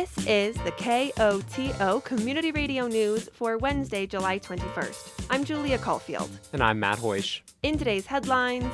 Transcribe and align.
This 0.00 0.26
is 0.26 0.56
the 0.64 0.72
KOTO 0.72 2.02
Community 2.04 2.52
Radio 2.52 2.86
News 2.86 3.28
for 3.34 3.58
Wednesday, 3.58 4.06
July 4.06 4.38
21st. 4.38 5.26
I'm 5.28 5.44
Julia 5.44 5.76
Caulfield. 5.76 6.30
And 6.54 6.62
I'm 6.62 6.80
Matt 6.80 6.96
Hoish. 6.96 7.42
In 7.62 7.76
today's 7.76 8.06
headlines, 8.06 8.64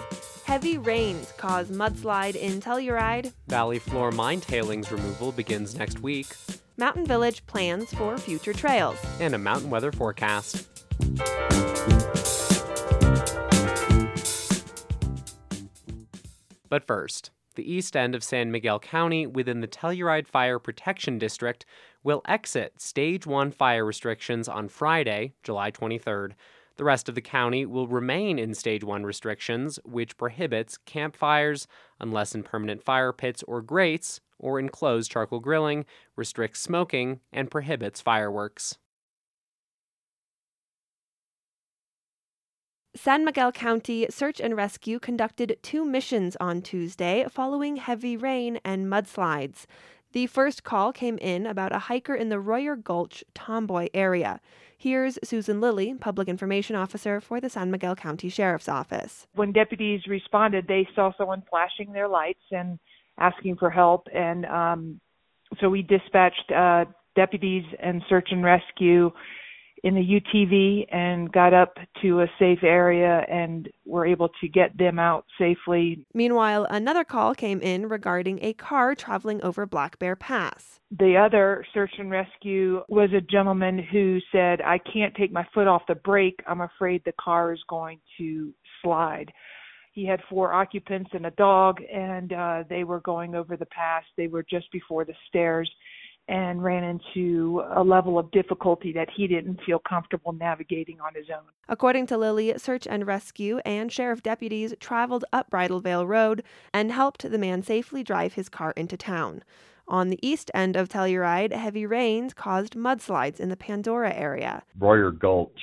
heavy 0.44 0.78
rains 0.78 1.32
cause 1.36 1.68
mudslide 1.68 2.36
in 2.36 2.60
Telluride. 2.60 3.32
Valley 3.48 3.80
floor 3.80 4.12
mine 4.12 4.40
tailings 4.40 4.92
removal 4.92 5.32
begins 5.32 5.74
next 5.74 5.98
week. 5.98 6.28
Mountain 6.76 7.06
Village 7.06 7.44
plans 7.46 7.92
for 7.92 8.16
future 8.18 8.52
trails. 8.52 8.96
And 9.18 9.34
a 9.34 9.38
mountain 9.38 9.68
weather 9.68 9.90
forecast. 9.90 10.68
But 16.68 16.86
first, 16.86 17.32
the 17.56 17.70
east 17.70 17.96
end 17.96 18.14
of 18.14 18.22
San 18.22 18.50
Miguel 18.50 18.78
County 18.78 19.26
within 19.26 19.60
the 19.60 19.66
Telluride 19.66 20.26
Fire 20.26 20.58
Protection 20.58 21.18
District 21.18 21.66
will 22.02 22.22
exit 22.26 22.80
Stage 22.80 23.26
1 23.26 23.50
fire 23.50 23.84
restrictions 23.84 24.48
on 24.48 24.68
Friday, 24.68 25.34
July 25.42 25.70
23rd. 25.70 26.32
The 26.76 26.84
rest 26.84 27.08
of 27.08 27.14
the 27.14 27.22
county 27.22 27.66
will 27.66 27.88
remain 27.88 28.38
in 28.38 28.54
Stage 28.54 28.84
1 28.84 29.04
restrictions, 29.04 29.78
which 29.84 30.16
prohibits 30.16 30.76
campfires 30.78 31.66
unless 31.98 32.34
in 32.34 32.42
permanent 32.42 32.82
fire 32.82 33.12
pits 33.12 33.42
or 33.44 33.62
grates, 33.62 34.20
or 34.38 34.60
enclosed 34.60 35.10
charcoal 35.10 35.40
grilling, 35.40 35.86
restricts 36.14 36.60
smoking, 36.60 37.20
and 37.32 37.50
prohibits 37.50 38.00
fireworks. 38.00 38.76
San 42.96 43.26
Miguel 43.26 43.52
County 43.52 44.06
Search 44.08 44.40
and 44.40 44.56
Rescue 44.56 44.98
conducted 44.98 45.58
two 45.62 45.84
missions 45.84 46.34
on 46.40 46.62
Tuesday 46.62 47.26
following 47.30 47.76
heavy 47.76 48.16
rain 48.16 48.58
and 48.64 48.86
mudslides. 48.86 49.66
The 50.12 50.26
first 50.26 50.64
call 50.64 50.94
came 50.94 51.18
in 51.18 51.46
about 51.46 51.74
a 51.74 51.78
hiker 51.78 52.14
in 52.14 52.30
the 52.30 52.40
Royer 52.40 52.74
Gulch 52.74 53.22
Tomboy 53.34 53.88
area. 53.92 54.40
Here's 54.78 55.18
Susan 55.22 55.60
Lilly, 55.60 55.92
Public 55.92 56.26
Information 56.26 56.74
Officer 56.74 57.20
for 57.20 57.38
the 57.38 57.50
San 57.50 57.70
Miguel 57.70 57.96
County 57.96 58.30
Sheriff's 58.30 58.68
Office. 58.68 59.26
When 59.34 59.52
deputies 59.52 60.06
responded, 60.06 60.66
they 60.66 60.88
saw 60.94 61.12
someone 61.18 61.42
flashing 61.50 61.92
their 61.92 62.08
lights 62.08 62.44
and 62.50 62.78
asking 63.18 63.56
for 63.56 63.68
help, 63.68 64.06
and 64.14 64.46
um, 64.46 65.00
so 65.60 65.68
we 65.68 65.82
dispatched 65.82 66.50
uh, 66.50 66.86
deputies 67.14 67.64
and 67.78 68.02
search 68.08 68.28
and 68.30 68.42
rescue 68.42 69.12
in 69.82 69.94
the 69.94 70.20
UTV 70.20 70.86
and 70.94 71.30
got 71.32 71.52
up 71.52 71.76
to 72.02 72.20
a 72.20 72.26
safe 72.38 72.62
area 72.62 73.24
and 73.28 73.68
were 73.84 74.06
able 74.06 74.28
to 74.40 74.48
get 74.48 74.76
them 74.78 74.98
out 74.98 75.24
safely. 75.38 76.04
Meanwhile, 76.14 76.66
another 76.70 77.04
call 77.04 77.34
came 77.34 77.60
in 77.60 77.88
regarding 77.88 78.38
a 78.42 78.52
car 78.54 78.94
traveling 78.94 79.42
over 79.42 79.66
Black 79.66 79.98
Bear 79.98 80.16
Pass. 80.16 80.80
The 80.90 81.16
other 81.16 81.64
search 81.74 81.92
and 81.98 82.10
rescue 82.10 82.82
was 82.88 83.10
a 83.12 83.20
gentleman 83.20 83.78
who 83.78 84.18
said, 84.32 84.60
I 84.60 84.78
can't 84.78 85.14
take 85.14 85.32
my 85.32 85.46
foot 85.52 85.66
off 85.66 85.82
the 85.88 85.94
brake. 85.94 86.40
I'm 86.46 86.60
afraid 86.60 87.02
the 87.04 87.12
car 87.20 87.52
is 87.52 87.62
going 87.68 88.00
to 88.18 88.52
slide. 88.82 89.32
He 89.92 90.06
had 90.06 90.20
four 90.28 90.52
occupants 90.52 91.10
and 91.14 91.24
a 91.24 91.30
dog, 91.32 91.80
and 91.90 92.32
uh, 92.32 92.64
they 92.68 92.84
were 92.84 93.00
going 93.00 93.34
over 93.34 93.56
the 93.56 93.66
pass. 93.66 94.04
They 94.16 94.26
were 94.26 94.42
just 94.42 94.70
before 94.70 95.06
the 95.06 95.14
stairs 95.26 95.70
and 96.28 96.62
ran 96.62 96.82
into 96.82 97.62
a 97.74 97.82
level 97.82 98.18
of 98.18 98.30
difficulty 98.32 98.92
that 98.92 99.08
he 99.14 99.26
didn't 99.28 99.60
feel 99.64 99.78
comfortable 99.78 100.32
navigating 100.32 101.00
on 101.00 101.14
his 101.14 101.26
own. 101.30 101.44
According 101.68 102.06
to 102.08 102.18
Lilly, 102.18 102.52
search 102.58 102.86
and 102.86 103.06
rescue 103.06 103.58
and 103.64 103.92
sheriff 103.92 104.22
deputies 104.22 104.74
traveled 104.80 105.24
up 105.32 105.50
Bridalveil 105.50 106.06
Road 106.06 106.42
and 106.74 106.90
helped 106.90 107.30
the 107.30 107.38
man 107.38 107.62
safely 107.62 108.02
drive 108.02 108.34
his 108.34 108.48
car 108.48 108.72
into 108.76 108.96
town. 108.96 109.42
On 109.88 110.08
the 110.08 110.18
east 110.20 110.50
end 110.52 110.74
of 110.74 110.88
Telluride, 110.88 111.52
heavy 111.52 111.86
rains 111.86 112.34
caused 112.34 112.74
mudslides 112.74 113.38
in 113.38 113.50
the 113.50 113.56
Pandora 113.56 114.12
area. 114.12 114.64
Royer 114.78 115.12
Gulch 115.12 115.60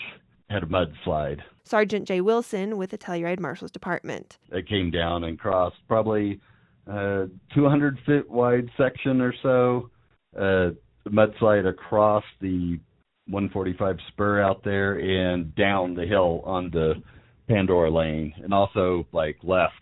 had 0.50 0.64
a 0.64 0.66
mudslide. 0.66 1.42
Sergeant 1.66 2.08
Jay 2.08 2.22
Wilson 2.22 2.78
with 2.78 2.92
the 2.92 2.98
Telluride 2.98 3.40
Marshal's 3.42 3.72
Department. 3.72 4.38
It 4.50 4.68
came 4.68 4.92
down 4.92 5.26
and 5.26 5.38
crossed 5.38 5.76
probably 5.90 6.40
a 6.88 7.28
200 7.54 8.00
foot 8.06 8.30
wide 8.30 8.70
section 8.78 9.20
or 9.20 9.34
so 9.42 9.90
uh, 10.38 10.70
mudslide 11.08 11.68
across 11.68 12.24
the 12.42 12.80
145 13.28 13.98
spur 14.10 14.42
out 14.42 14.64
there 14.64 14.96
and 14.96 15.56
down 15.56 15.96
the 15.96 16.06
hill 16.06 16.42
on 16.46 16.70
the 16.72 16.96
Pandora 17.48 17.92
Lane, 17.92 18.34
and 18.42 18.54
also 18.54 19.06
like 19.12 19.38
left 19.44 19.74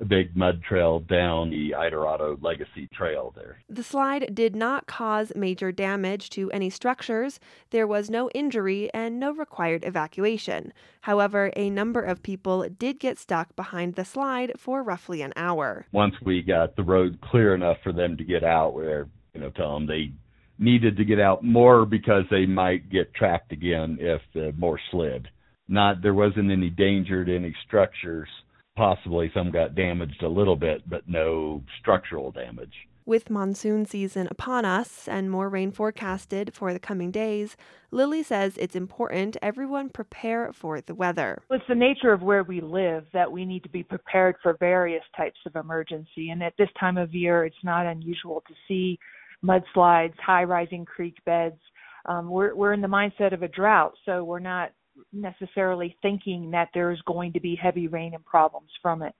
a 0.00 0.04
big 0.04 0.36
mud 0.36 0.62
trail 0.62 1.00
down 1.00 1.48
the 1.50 1.70
Idarado 1.70 2.36
Legacy 2.42 2.88
Trail 2.92 3.32
there. 3.34 3.58
The 3.68 3.82
slide 3.82 4.34
did 4.34 4.54
not 4.54 4.86
cause 4.86 5.32
major 5.34 5.72
damage 5.72 6.28
to 6.30 6.50
any 6.50 6.68
structures. 6.68 7.40
There 7.70 7.86
was 7.86 8.10
no 8.10 8.28
injury 8.34 8.90
and 8.92 9.18
no 9.18 9.32
required 9.32 9.84
evacuation. 9.84 10.72
However, 11.00 11.50
a 11.56 11.70
number 11.70 12.02
of 12.02 12.22
people 12.22 12.68
did 12.68 13.00
get 13.00 13.18
stuck 13.18 13.56
behind 13.56 13.94
the 13.94 14.04
slide 14.04 14.52
for 14.58 14.82
roughly 14.82 15.22
an 15.22 15.32
hour. 15.34 15.86
Once 15.92 16.14
we 16.22 16.42
got 16.42 16.76
the 16.76 16.82
road 16.82 17.18
clear 17.22 17.54
enough 17.54 17.78
for 17.82 17.92
them 17.92 18.16
to 18.18 18.24
get 18.24 18.44
out, 18.44 18.74
where 18.74 19.08
you 19.36 19.42
know, 19.42 19.50
tell 19.50 19.74
them 19.74 19.86
they 19.86 20.12
needed 20.58 20.96
to 20.96 21.04
get 21.04 21.20
out 21.20 21.44
more 21.44 21.84
because 21.84 22.24
they 22.30 22.46
might 22.46 22.90
get 22.90 23.14
tracked 23.14 23.52
again 23.52 23.98
if 24.00 24.22
the 24.34 24.52
more 24.56 24.80
slid. 24.90 25.28
Not 25.68 26.00
there 26.02 26.14
wasn't 26.14 26.50
any 26.50 26.70
danger 26.70 27.24
to 27.24 27.36
any 27.36 27.54
structures. 27.66 28.28
Possibly 28.76 29.30
some 29.34 29.50
got 29.50 29.74
damaged 29.74 30.22
a 30.22 30.28
little 30.28 30.56
bit, 30.56 30.88
but 30.88 31.08
no 31.08 31.62
structural 31.80 32.30
damage. 32.30 32.72
With 33.04 33.30
monsoon 33.30 33.86
season 33.86 34.26
upon 34.30 34.64
us 34.64 35.06
and 35.06 35.30
more 35.30 35.48
rain 35.48 35.70
forecasted 35.70 36.52
for 36.54 36.72
the 36.72 36.80
coming 36.80 37.10
days, 37.12 37.56
Lilly 37.92 38.22
says 38.22 38.56
it's 38.56 38.74
important 38.74 39.36
everyone 39.40 39.90
prepare 39.90 40.52
for 40.52 40.80
the 40.80 40.94
weather. 40.94 41.42
It's 41.50 41.64
the 41.68 41.76
nature 41.76 42.12
of 42.12 42.22
where 42.22 42.42
we 42.42 42.60
live 42.60 43.04
that 43.12 43.30
we 43.30 43.44
need 43.44 43.62
to 43.62 43.68
be 43.68 43.84
prepared 43.84 44.36
for 44.42 44.56
various 44.58 45.04
types 45.16 45.38
of 45.46 45.54
emergency. 45.54 46.30
And 46.30 46.42
at 46.42 46.54
this 46.58 46.68
time 46.80 46.96
of 46.96 47.14
year, 47.14 47.44
it's 47.44 47.54
not 47.62 47.86
unusual 47.86 48.42
to 48.48 48.54
see 48.66 48.98
mudslides, 49.46 50.18
high 50.18 50.44
rising 50.44 50.84
creek 50.84 51.16
beds. 51.24 51.60
Um, 52.06 52.28
we're 52.28 52.54
we're 52.54 52.72
in 52.72 52.80
the 52.80 52.88
mindset 52.88 53.32
of 53.32 53.42
a 53.42 53.48
drought, 53.48 53.92
so 54.04 54.24
we're 54.24 54.38
not 54.38 54.72
necessarily 55.12 55.96
thinking 56.02 56.50
that 56.50 56.68
there's 56.74 57.00
going 57.06 57.32
to 57.32 57.40
be 57.40 57.54
heavy 57.60 57.88
rain 57.88 58.14
and 58.14 58.24
problems 58.24 58.70
from 58.80 59.02
it. 59.02 59.14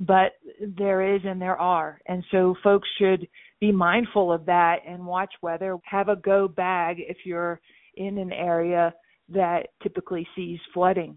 But 0.00 0.32
there 0.76 1.14
is 1.14 1.20
and 1.24 1.40
there 1.40 1.58
are. 1.58 2.00
And 2.06 2.24
so 2.30 2.54
folks 2.62 2.88
should 2.98 3.28
be 3.60 3.70
mindful 3.70 4.32
of 4.32 4.46
that 4.46 4.76
and 4.86 5.04
watch 5.04 5.32
weather. 5.42 5.76
Have 5.84 6.08
a 6.08 6.16
go 6.16 6.48
bag 6.48 6.96
if 6.98 7.18
you're 7.24 7.60
in 7.96 8.18
an 8.18 8.32
area 8.32 8.94
that 9.28 9.68
typically 9.82 10.26
sees 10.34 10.58
flooding. 10.72 11.16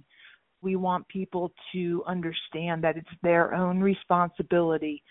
We 0.61 0.75
want 0.75 1.07
people 1.07 1.53
to 1.73 2.03
understand 2.05 2.83
that 2.83 2.97
it's 2.97 3.07
their 3.23 3.53
own 3.53 3.79
responsibility 3.79 5.01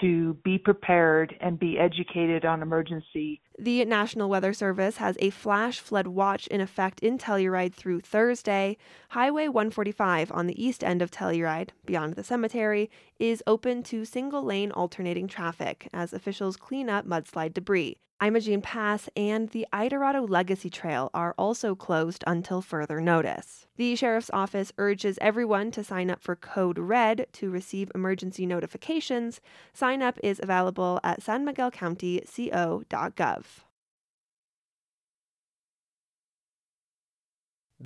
to 0.00 0.34
be 0.44 0.58
prepared 0.58 1.34
and 1.40 1.58
be 1.58 1.78
educated 1.78 2.44
on 2.44 2.62
emergency. 2.62 3.40
The 3.58 3.84
National 3.84 4.28
Weather 4.28 4.52
Service 4.52 4.96
has 4.96 5.16
a 5.20 5.30
flash 5.30 5.78
flood 5.78 6.08
watch 6.08 6.48
in 6.48 6.60
effect 6.60 6.98
in 7.00 7.18
Telluride 7.18 7.72
through 7.72 8.00
Thursday. 8.00 8.76
Highway 9.10 9.46
145 9.46 10.32
on 10.32 10.48
the 10.48 10.62
east 10.62 10.82
end 10.82 11.00
of 11.00 11.12
Telluride, 11.12 11.70
beyond 11.86 12.14
the 12.14 12.24
cemetery, 12.24 12.90
is 13.20 13.44
open 13.46 13.84
to 13.84 14.04
single 14.04 14.42
lane 14.42 14.72
alternating 14.72 15.28
traffic 15.28 15.88
as 15.92 16.12
officials 16.12 16.56
clean 16.56 16.88
up 16.88 17.06
mudslide 17.06 17.54
debris. 17.54 17.96
Imogene 18.20 18.62
Pass 18.62 19.08
and 19.16 19.48
the 19.50 19.66
Idarado 19.72 20.28
Legacy 20.28 20.70
Trail 20.70 21.10
are 21.12 21.34
also 21.36 21.74
closed 21.74 22.22
until 22.26 22.62
further 22.62 23.00
notice. 23.00 23.66
The 23.76 23.96
Sheriff's 23.96 24.30
Office 24.32 24.72
urges 24.78 25.18
everyone 25.20 25.70
to 25.72 25.84
sign 25.84 26.10
up 26.10 26.22
for 26.22 26.34
Code 26.34 26.78
Red 26.78 27.26
to 27.32 27.50
receive 27.50 27.92
emergency 27.94 28.46
notifications. 28.46 29.42
Sign 29.72 30.00
up 30.00 30.18
is 30.22 30.40
available 30.42 31.00
at 31.04 31.20
sanmiguelcountyco.gov. 31.20 33.43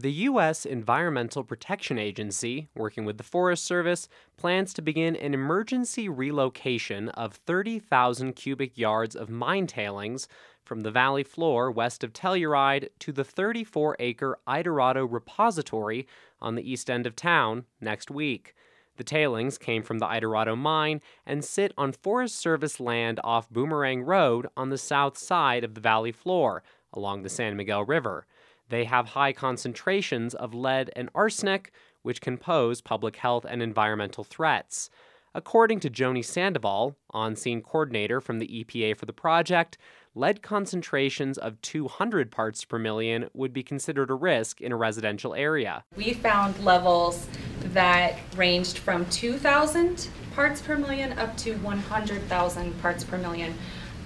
The 0.00 0.12
U.S. 0.12 0.64
Environmental 0.64 1.42
Protection 1.42 1.98
Agency, 1.98 2.68
working 2.76 3.04
with 3.04 3.18
the 3.18 3.24
Forest 3.24 3.64
Service, 3.64 4.08
plans 4.36 4.72
to 4.74 4.80
begin 4.80 5.16
an 5.16 5.34
emergency 5.34 6.08
relocation 6.08 7.08
of 7.08 7.34
30,000 7.34 8.34
cubic 8.34 8.78
yards 8.78 9.16
of 9.16 9.28
mine 9.28 9.66
tailings 9.66 10.28
from 10.62 10.82
the 10.82 10.92
valley 10.92 11.24
floor 11.24 11.68
west 11.68 12.04
of 12.04 12.12
Telluride 12.12 12.90
to 13.00 13.10
the 13.10 13.24
34 13.24 13.96
acre 13.98 14.38
Idarado 14.46 15.04
repository 15.04 16.06
on 16.40 16.54
the 16.54 16.70
east 16.70 16.88
end 16.88 17.04
of 17.04 17.16
town 17.16 17.64
next 17.80 18.08
week. 18.08 18.54
The 18.98 19.04
tailings 19.04 19.58
came 19.58 19.82
from 19.82 19.98
the 19.98 20.06
Idarado 20.06 20.56
mine 20.56 21.00
and 21.26 21.44
sit 21.44 21.72
on 21.76 21.90
Forest 21.90 22.36
Service 22.36 22.78
land 22.78 23.18
off 23.24 23.50
Boomerang 23.50 24.02
Road 24.02 24.46
on 24.56 24.70
the 24.70 24.78
south 24.78 25.18
side 25.18 25.64
of 25.64 25.74
the 25.74 25.80
valley 25.80 26.12
floor 26.12 26.62
along 26.92 27.22
the 27.22 27.28
San 27.28 27.56
Miguel 27.56 27.84
River. 27.84 28.28
They 28.68 28.84
have 28.84 29.08
high 29.08 29.32
concentrations 29.32 30.34
of 30.34 30.54
lead 30.54 30.90
and 30.94 31.08
arsenic, 31.14 31.72
which 32.02 32.20
can 32.20 32.38
pose 32.38 32.80
public 32.80 33.16
health 33.16 33.46
and 33.48 33.62
environmental 33.62 34.24
threats. 34.24 34.90
According 35.34 35.80
to 35.80 35.90
Joni 35.90 36.24
Sandoval, 36.24 36.96
on 37.10 37.36
scene 37.36 37.62
coordinator 37.62 38.20
from 38.20 38.38
the 38.38 38.48
EPA 38.48 38.96
for 38.96 39.06
the 39.06 39.12
project, 39.12 39.78
lead 40.14 40.42
concentrations 40.42 41.38
of 41.38 41.60
200 41.60 42.30
parts 42.30 42.64
per 42.64 42.78
million 42.78 43.28
would 43.34 43.52
be 43.52 43.62
considered 43.62 44.10
a 44.10 44.14
risk 44.14 44.60
in 44.60 44.72
a 44.72 44.76
residential 44.76 45.34
area. 45.34 45.84
We 45.96 46.14
found 46.14 46.58
levels 46.64 47.28
that 47.60 48.18
ranged 48.36 48.78
from 48.78 49.06
2,000 49.10 50.08
parts 50.34 50.60
per 50.60 50.76
million 50.76 51.18
up 51.18 51.36
to 51.38 51.54
100,000 51.56 52.82
parts 52.82 53.04
per 53.04 53.18
million. 53.18 53.54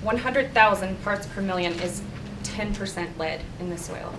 100,000 0.02 1.02
parts 1.02 1.26
per 1.28 1.40
million 1.40 1.72
is 1.80 2.02
10% 2.42 3.16
lead 3.16 3.40
in 3.60 3.70
the 3.70 3.78
soil. 3.78 4.12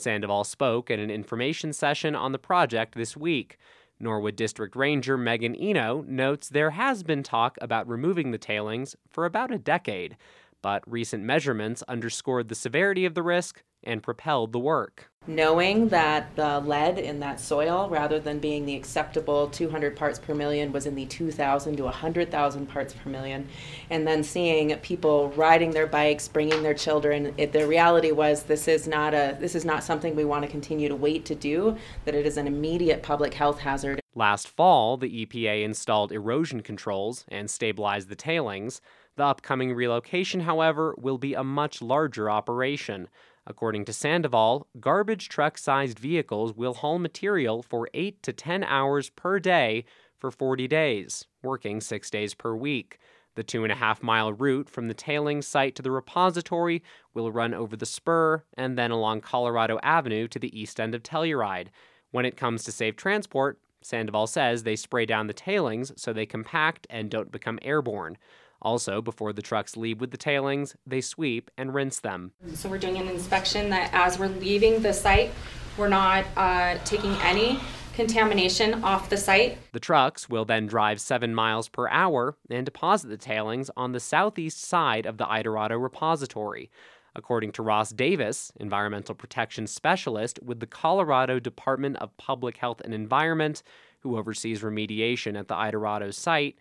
Sandoval 0.00 0.44
spoke 0.44 0.90
at 0.90 0.98
an 0.98 1.10
information 1.10 1.72
session 1.72 2.14
on 2.16 2.32
the 2.32 2.38
project 2.38 2.94
this 2.94 3.16
week. 3.16 3.58
Norwood 4.00 4.36
District 4.36 4.74
Ranger 4.74 5.18
Megan 5.18 5.54
Eno 5.54 6.04
notes 6.08 6.48
there 6.48 6.70
has 6.70 7.02
been 7.02 7.22
talk 7.22 7.58
about 7.60 7.86
removing 7.86 8.30
the 8.30 8.38
tailings 8.38 8.96
for 9.08 9.26
about 9.26 9.52
a 9.52 9.58
decade, 9.58 10.16
but 10.62 10.82
recent 10.90 11.22
measurements 11.22 11.82
underscored 11.86 12.48
the 12.48 12.54
severity 12.54 13.04
of 13.04 13.14
the 13.14 13.22
risk 13.22 13.62
and 13.84 14.02
propelled 14.02 14.52
the 14.52 14.58
work. 14.58 15.10
Knowing 15.26 15.88
that 15.90 16.34
the 16.34 16.60
lead 16.60 16.98
in 16.98 17.20
that 17.20 17.38
soil, 17.38 17.88
rather 17.90 18.18
than 18.18 18.38
being 18.38 18.64
the 18.64 18.74
acceptable 18.74 19.48
200 19.48 19.94
parts 19.94 20.18
per 20.18 20.34
million, 20.34 20.72
was 20.72 20.86
in 20.86 20.94
the 20.94 21.04
2,000 21.06 21.76
to 21.76 21.84
100,000 21.84 22.66
parts 22.66 22.94
per 22.94 23.10
million, 23.10 23.46
and 23.90 24.06
then 24.06 24.24
seeing 24.24 24.74
people 24.78 25.28
riding 25.36 25.72
their 25.72 25.86
bikes, 25.86 26.26
bringing 26.26 26.62
their 26.62 26.72
children, 26.72 27.34
it, 27.36 27.52
the 27.52 27.66
reality 27.66 28.12
was 28.12 28.44
this 28.44 28.66
is 28.66 28.88
not 28.88 29.12
a 29.12 29.36
this 29.38 29.54
is 29.54 29.64
not 29.64 29.84
something 29.84 30.16
we 30.16 30.24
want 30.24 30.42
to 30.42 30.50
continue 30.50 30.88
to 30.88 30.96
wait 30.96 31.26
to 31.26 31.34
do. 31.34 31.76
That 32.06 32.14
it 32.14 32.24
is 32.24 32.38
an 32.38 32.46
immediate 32.46 33.02
public 33.02 33.34
health 33.34 33.58
hazard. 33.58 34.00
Last 34.14 34.48
fall, 34.48 34.96
the 34.96 35.26
EPA 35.26 35.62
installed 35.62 36.12
erosion 36.12 36.62
controls 36.62 37.24
and 37.28 37.48
stabilized 37.48 38.08
the 38.08 38.16
tailings. 38.16 38.80
The 39.16 39.24
upcoming 39.24 39.74
relocation, 39.74 40.40
however, 40.40 40.94
will 40.96 41.18
be 41.18 41.34
a 41.34 41.44
much 41.44 41.82
larger 41.82 42.30
operation. 42.30 43.08
According 43.50 43.84
to 43.86 43.92
Sandoval, 43.92 44.68
garbage 44.78 45.28
truck 45.28 45.58
sized 45.58 45.98
vehicles 45.98 46.54
will 46.54 46.72
haul 46.72 47.00
material 47.00 47.64
for 47.64 47.88
8 47.92 48.22
to 48.22 48.32
10 48.32 48.62
hours 48.62 49.10
per 49.10 49.40
day 49.40 49.84
for 50.16 50.30
40 50.30 50.68
days, 50.68 51.26
working 51.42 51.80
six 51.80 52.10
days 52.10 52.32
per 52.32 52.54
week. 52.54 53.00
The 53.34 53.42
two 53.42 53.64
and 53.64 53.72
a 53.72 53.74
half 53.74 54.04
mile 54.04 54.32
route 54.32 54.70
from 54.70 54.86
the 54.86 54.94
tailings 54.94 55.48
site 55.48 55.74
to 55.74 55.82
the 55.82 55.90
repository 55.90 56.84
will 57.12 57.32
run 57.32 57.52
over 57.52 57.76
the 57.76 57.86
spur 57.86 58.44
and 58.56 58.78
then 58.78 58.92
along 58.92 59.22
Colorado 59.22 59.80
Avenue 59.82 60.28
to 60.28 60.38
the 60.38 60.56
east 60.56 60.78
end 60.78 60.94
of 60.94 61.02
Telluride. 61.02 61.70
When 62.12 62.24
it 62.24 62.36
comes 62.36 62.62
to 62.64 62.72
safe 62.72 62.94
transport, 62.94 63.58
Sandoval 63.82 64.28
says 64.28 64.62
they 64.62 64.76
spray 64.76 65.06
down 65.06 65.26
the 65.26 65.32
tailings 65.32 65.90
so 65.96 66.12
they 66.12 66.24
compact 66.24 66.86
and 66.88 67.10
don't 67.10 67.32
become 67.32 67.58
airborne. 67.62 68.16
Also, 68.62 69.00
before 69.00 69.32
the 69.32 69.42
trucks 69.42 69.76
leave 69.76 70.00
with 70.00 70.10
the 70.10 70.16
tailings, 70.16 70.76
they 70.86 71.00
sweep 71.00 71.50
and 71.56 71.74
rinse 71.74 72.00
them. 72.00 72.32
So 72.54 72.68
we're 72.68 72.78
doing 72.78 72.98
an 72.98 73.08
inspection 73.08 73.70
that 73.70 73.90
as 73.92 74.18
we're 74.18 74.28
leaving 74.28 74.82
the 74.82 74.92
site, 74.92 75.30
we're 75.78 75.88
not 75.88 76.24
uh, 76.36 76.78
taking 76.84 77.12
any 77.22 77.58
contamination 77.94 78.84
off 78.84 79.10
the 79.10 79.16
site. 79.16 79.58
The 79.72 79.80
trucks 79.80 80.28
will 80.28 80.44
then 80.44 80.66
drive 80.66 81.00
seven 81.00 81.34
miles 81.34 81.68
per 81.68 81.88
hour 81.88 82.36
and 82.48 82.64
deposit 82.64 83.08
the 83.08 83.16
tailings 83.16 83.70
on 83.76 83.92
the 83.92 84.00
southeast 84.00 84.62
side 84.62 85.06
of 85.06 85.18
the 85.18 85.24
Idarado 85.24 85.80
repository. 85.82 86.70
According 87.14 87.52
to 87.52 87.62
Ross 87.62 87.90
Davis, 87.90 88.52
environmental 88.56 89.14
protection 89.14 89.66
specialist 89.66 90.38
with 90.42 90.60
the 90.60 90.66
Colorado 90.66 91.40
Department 91.40 91.96
of 91.96 92.16
Public 92.16 92.58
Health 92.58 92.80
and 92.84 92.94
Environment, 92.94 93.62
who 94.00 94.16
oversees 94.16 94.62
remediation 94.62 95.38
at 95.38 95.48
the 95.48 95.54
Idarado 95.54 96.14
site, 96.14 96.56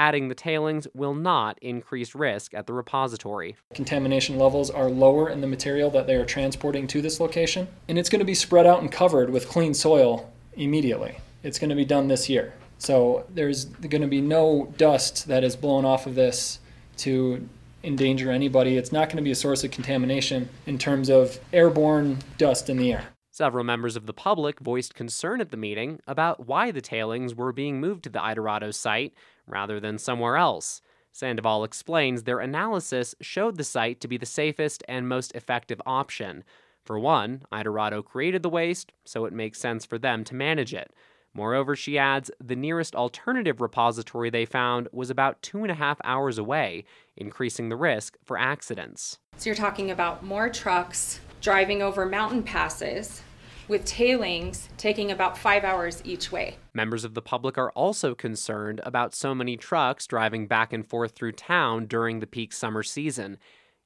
adding 0.00 0.28
the 0.28 0.34
tailings 0.34 0.88
will 0.94 1.12
not 1.12 1.58
increase 1.60 2.14
risk 2.14 2.54
at 2.54 2.66
the 2.66 2.72
repository. 2.72 3.54
Contamination 3.74 4.38
levels 4.38 4.70
are 4.70 4.88
lower 4.88 5.28
in 5.28 5.42
the 5.42 5.46
material 5.46 5.90
that 5.90 6.06
they 6.06 6.14
are 6.14 6.24
transporting 6.24 6.86
to 6.86 7.02
this 7.02 7.20
location, 7.20 7.68
and 7.86 7.98
it's 7.98 8.08
going 8.08 8.18
to 8.18 8.24
be 8.24 8.34
spread 8.34 8.64
out 8.64 8.80
and 8.80 8.90
covered 8.90 9.28
with 9.28 9.46
clean 9.46 9.74
soil 9.74 10.32
immediately. 10.54 11.18
It's 11.42 11.58
going 11.58 11.68
to 11.68 11.76
be 11.76 11.84
done 11.84 12.08
this 12.08 12.30
year. 12.30 12.54
So 12.78 13.26
there's 13.28 13.66
going 13.66 14.00
to 14.00 14.08
be 14.08 14.22
no 14.22 14.72
dust 14.78 15.28
that 15.28 15.44
is 15.44 15.54
blown 15.54 15.84
off 15.84 16.06
of 16.06 16.14
this 16.14 16.60
to 16.98 17.46
endanger 17.84 18.30
anybody. 18.30 18.78
It's 18.78 18.92
not 18.92 19.08
going 19.08 19.18
to 19.18 19.22
be 19.22 19.32
a 19.32 19.36
source 19.36 19.64
of 19.64 19.70
contamination 19.70 20.48
in 20.64 20.78
terms 20.78 21.10
of 21.10 21.38
airborne 21.52 22.20
dust 22.38 22.70
in 22.70 22.78
the 22.78 22.94
air. 22.94 23.04
Several 23.32 23.64
members 23.64 23.96
of 23.96 24.06
the 24.06 24.12
public 24.12 24.60
voiced 24.60 24.94
concern 24.94 25.40
at 25.40 25.50
the 25.50 25.56
meeting 25.56 26.00
about 26.06 26.46
why 26.46 26.70
the 26.70 26.80
tailings 26.80 27.34
were 27.34 27.52
being 27.52 27.80
moved 27.80 28.02
to 28.04 28.10
the 28.10 28.18
Idarado 28.18 28.74
site 28.74 29.14
rather 29.50 29.80
than 29.80 29.98
somewhere 29.98 30.36
else. 30.36 30.80
Sandoval 31.12 31.64
explains 31.64 32.22
their 32.22 32.38
analysis 32.38 33.14
showed 33.20 33.56
the 33.56 33.64
site 33.64 34.00
to 34.00 34.08
be 34.08 34.16
the 34.16 34.26
safest 34.26 34.82
and 34.88 35.08
most 35.08 35.34
effective 35.34 35.82
option. 35.84 36.44
For 36.84 36.98
one, 36.98 37.42
Idarado 37.52 38.04
created 38.04 38.42
the 38.42 38.48
waste, 38.48 38.92
so 39.04 39.24
it 39.24 39.32
makes 39.32 39.58
sense 39.58 39.84
for 39.84 39.98
them 39.98 40.24
to 40.24 40.34
manage 40.34 40.72
it. 40.72 40.92
Moreover, 41.34 41.76
she 41.76 41.98
adds, 41.98 42.30
the 42.40 42.56
nearest 42.56 42.96
alternative 42.96 43.60
repository 43.60 44.30
they 44.30 44.44
found 44.44 44.88
was 44.92 45.10
about 45.10 45.42
two 45.42 45.58
and 45.58 45.70
a 45.70 45.74
half 45.74 46.00
hours 46.02 46.38
away, 46.38 46.84
increasing 47.16 47.68
the 47.68 47.76
risk 47.76 48.16
for 48.24 48.36
accidents. 48.38 49.18
So 49.36 49.50
you're 49.50 49.56
talking 49.56 49.90
about 49.90 50.24
more 50.24 50.48
trucks 50.48 51.20
driving 51.40 51.82
over 51.82 52.04
mountain 52.04 52.42
passes 52.42 53.22
with 53.70 53.84
tailings 53.84 54.68
taking 54.76 55.12
about 55.12 55.38
five 55.38 55.62
hours 55.62 56.02
each 56.04 56.32
way. 56.32 56.56
Members 56.74 57.04
of 57.04 57.14
the 57.14 57.22
public 57.22 57.56
are 57.56 57.70
also 57.70 58.16
concerned 58.16 58.80
about 58.84 59.14
so 59.14 59.32
many 59.32 59.56
trucks 59.56 60.08
driving 60.08 60.48
back 60.48 60.72
and 60.72 60.84
forth 60.84 61.12
through 61.12 61.32
town 61.32 61.86
during 61.86 62.18
the 62.18 62.26
peak 62.26 62.52
summer 62.52 62.82
season. 62.82 63.38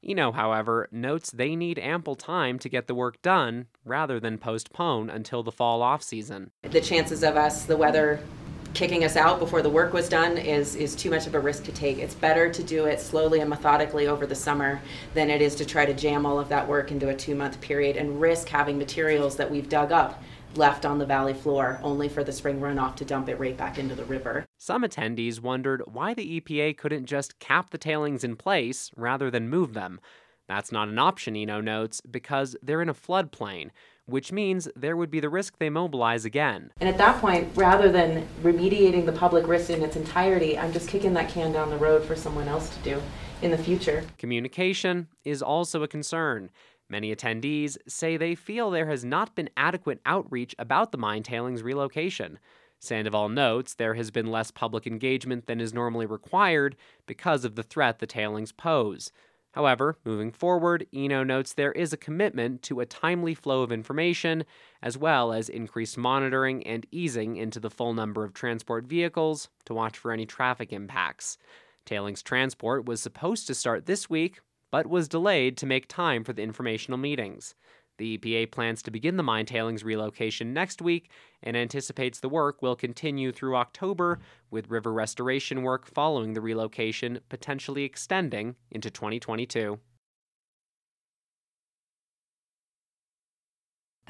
Eno, 0.02 0.32
however, 0.32 0.88
notes 0.90 1.30
they 1.30 1.54
need 1.54 1.78
ample 1.78 2.14
time 2.14 2.58
to 2.58 2.68
get 2.68 2.86
the 2.86 2.94
work 2.94 3.20
done 3.22 3.66
rather 3.84 4.18
than 4.18 4.38
postpone 4.38 5.10
until 5.10 5.42
the 5.42 5.52
fall 5.52 5.82
off 5.82 6.02
season. 6.02 6.50
The 6.62 6.80
chances 6.80 7.22
of 7.22 7.36
us, 7.36 7.64
the 7.64 7.76
weather 7.76 8.20
kicking 8.74 9.04
us 9.04 9.16
out 9.16 9.38
before 9.38 9.62
the 9.62 9.70
work 9.70 9.92
was 9.92 10.08
done 10.08 10.36
is 10.36 10.74
is 10.74 10.94
too 10.94 11.10
much 11.10 11.26
of 11.26 11.34
a 11.34 11.40
risk 11.40 11.64
to 11.64 11.72
take. 11.72 11.98
It's 11.98 12.14
better 12.14 12.52
to 12.52 12.62
do 12.62 12.86
it 12.86 13.00
slowly 13.00 13.40
and 13.40 13.48
methodically 13.48 14.08
over 14.08 14.26
the 14.26 14.34
summer 14.34 14.80
than 15.14 15.30
it 15.30 15.40
is 15.40 15.54
to 15.56 15.64
try 15.64 15.86
to 15.86 15.94
jam 15.94 16.26
all 16.26 16.38
of 16.38 16.48
that 16.48 16.66
work 16.66 16.90
into 16.90 17.08
a 17.08 17.14
2-month 17.14 17.60
period 17.60 17.96
and 17.96 18.20
risk 18.20 18.48
having 18.48 18.76
materials 18.76 19.36
that 19.36 19.50
we've 19.50 19.68
dug 19.68 19.92
up 19.92 20.22
left 20.56 20.84
on 20.84 20.98
the 20.98 21.06
valley 21.06 21.34
floor 21.34 21.80
only 21.82 22.08
for 22.08 22.22
the 22.22 22.32
spring 22.32 22.60
runoff 22.60 22.94
to 22.96 23.04
dump 23.04 23.28
it 23.28 23.38
right 23.38 23.56
back 23.56 23.78
into 23.78 23.94
the 23.94 24.04
river. 24.04 24.44
Some 24.58 24.82
attendees 24.82 25.40
wondered 25.40 25.82
why 25.86 26.14
the 26.14 26.40
EPA 26.40 26.76
couldn't 26.76 27.06
just 27.06 27.38
cap 27.38 27.70
the 27.70 27.78
tailings 27.78 28.24
in 28.24 28.36
place 28.36 28.90
rather 28.96 29.30
than 29.30 29.48
move 29.48 29.74
them. 29.74 30.00
That's 30.46 30.70
not 30.70 30.88
an 30.88 30.98
option, 30.98 31.36
Eno 31.36 31.60
notes, 31.60 32.00
because 32.02 32.54
they're 32.62 32.82
in 32.82 32.88
a 32.88 32.94
floodplain, 32.94 33.70
which 34.06 34.32
means 34.32 34.68
there 34.76 34.96
would 34.96 35.10
be 35.10 35.20
the 35.20 35.28
risk 35.28 35.58
they 35.58 35.70
mobilize 35.70 36.24
again. 36.24 36.70
And 36.80 36.88
at 36.88 36.98
that 36.98 37.20
point, 37.20 37.48
rather 37.54 37.90
than 37.90 38.26
remediating 38.42 39.06
the 39.06 39.12
public 39.12 39.46
risk 39.46 39.70
in 39.70 39.82
its 39.82 39.96
entirety, 39.96 40.58
I'm 40.58 40.72
just 40.72 40.88
kicking 40.88 41.14
that 41.14 41.30
can 41.30 41.52
down 41.52 41.70
the 41.70 41.76
road 41.76 42.04
for 42.04 42.14
someone 42.14 42.48
else 42.48 42.68
to 42.76 42.82
do 42.82 43.02
in 43.42 43.50
the 43.50 43.58
future. 43.58 44.04
Communication 44.18 45.08
is 45.24 45.42
also 45.42 45.82
a 45.82 45.88
concern. 45.88 46.50
Many 46.88 47.14
attendees 47.14 47.78
say 47.88 48.16
they 48.16 48.34
feel 48.34 48.70
there 48.70 48.88
has 48.88 49.04
not 49.04 49.34
been 49.34 49.48
adequate 49.56 50.00
outreach 50.04 50.54
about 50.58 50.92
the 50.92 50.98
mine 50.98 51.22
tailings 51.22 51.62
relocation. 51.62 52.38
Sandoval 52.78 53.30
notes 53.30 53.74
there 53.74 53.94
has 53.94 54.10
been 54.10 54.26
less 54.26 54.50
public 54.50 54.86
engagement 54.86 55.46
than 55.46 55.60
is 55.60 55.72
normally 55.72 56.04
required 56.04 56.76
because 57.06 57.44
of 57.44 57.54
the 57.54 57.62
threat 57.62 57.98
the 57.98 58.06
tailings 58.06 58.52
pose. 58.52 59.10
However, 59.54 59.96
moving 60.04 60.32
forward, 60.32 60.84
Eno 60.92 61.22
notes 61.22 61.52
there 61.52 61.70
is 61.70 61.92
a 61.92 61.96
commitment 61.96 62.60
to 62.62 62.80
a 62.80 62.86
timely 62.86 63.34
flow 63.34 63.62
of 63.62 63.70
information, 63.70 64.44
as 64.82 64.98
well 64.98 65.32
as 65.32 65.48
increased 65.48 65.96
monitoring 65.96 66.66
and 66.66 66.84
easing 66.90 67.36
into 67.36 67.60
the 67.60 67.70
full 67.70 67.94
number 67.94 68.24
of 68.24 68.34
transport 68.34 68.84
vehicles 68.84 69.48
to 69.66 69.72
watch 69.72 69.96
for 69.96 70.10
any 70.10 70.26
traffic 70.26 70.72
impacts. 70.72 71.38
Tailings 71.86 72.20
transport 72.20 72.84
was 72.84 73.00
supposed 73.00 73.46
to 73.46 73.54
start 73.54 73.86
this 73.86 74.10
week, 74.10 74.40
but 74.72 74.88
was 74.88 75.06
delayed 75.06 75.56
to 75.58 75.66
make 75.66 75.86
time 75.86 76.24
for 76.24 76.32
the 76.32 76.42
informational 76.42 76.98
meetings. 76.98 77.54
The 77.96 78.18
EPA 78.18 78.50
plans 78.50 78.82
to 78.82 78.90
begin 78.90 79.16
the 79.16 79.22
mine 79.22 79.46
tailings 79.46 79.84
relocation 79.84 80.52
next 80.52 80.82
week 80.82 81.10
and 81.42 81.56
anticipates 81.56 82.18
the 82.18 82.28
work 82.28 82.60
will 82.60 82.74
continue 82.74 83.30
through 83.30 83.56
October, 83.56 84.18
with 84.50 84.68
river 84.68 84.92
restoration 84.92 85.62
work 85.62 85.86
following 85.86 86.32
the 86.32 86.40
relocation 86.40 87.20
potentially 87.28 87.84
extending 87.84 88.56
into 88.70 88.90
2022. 88.90 89.78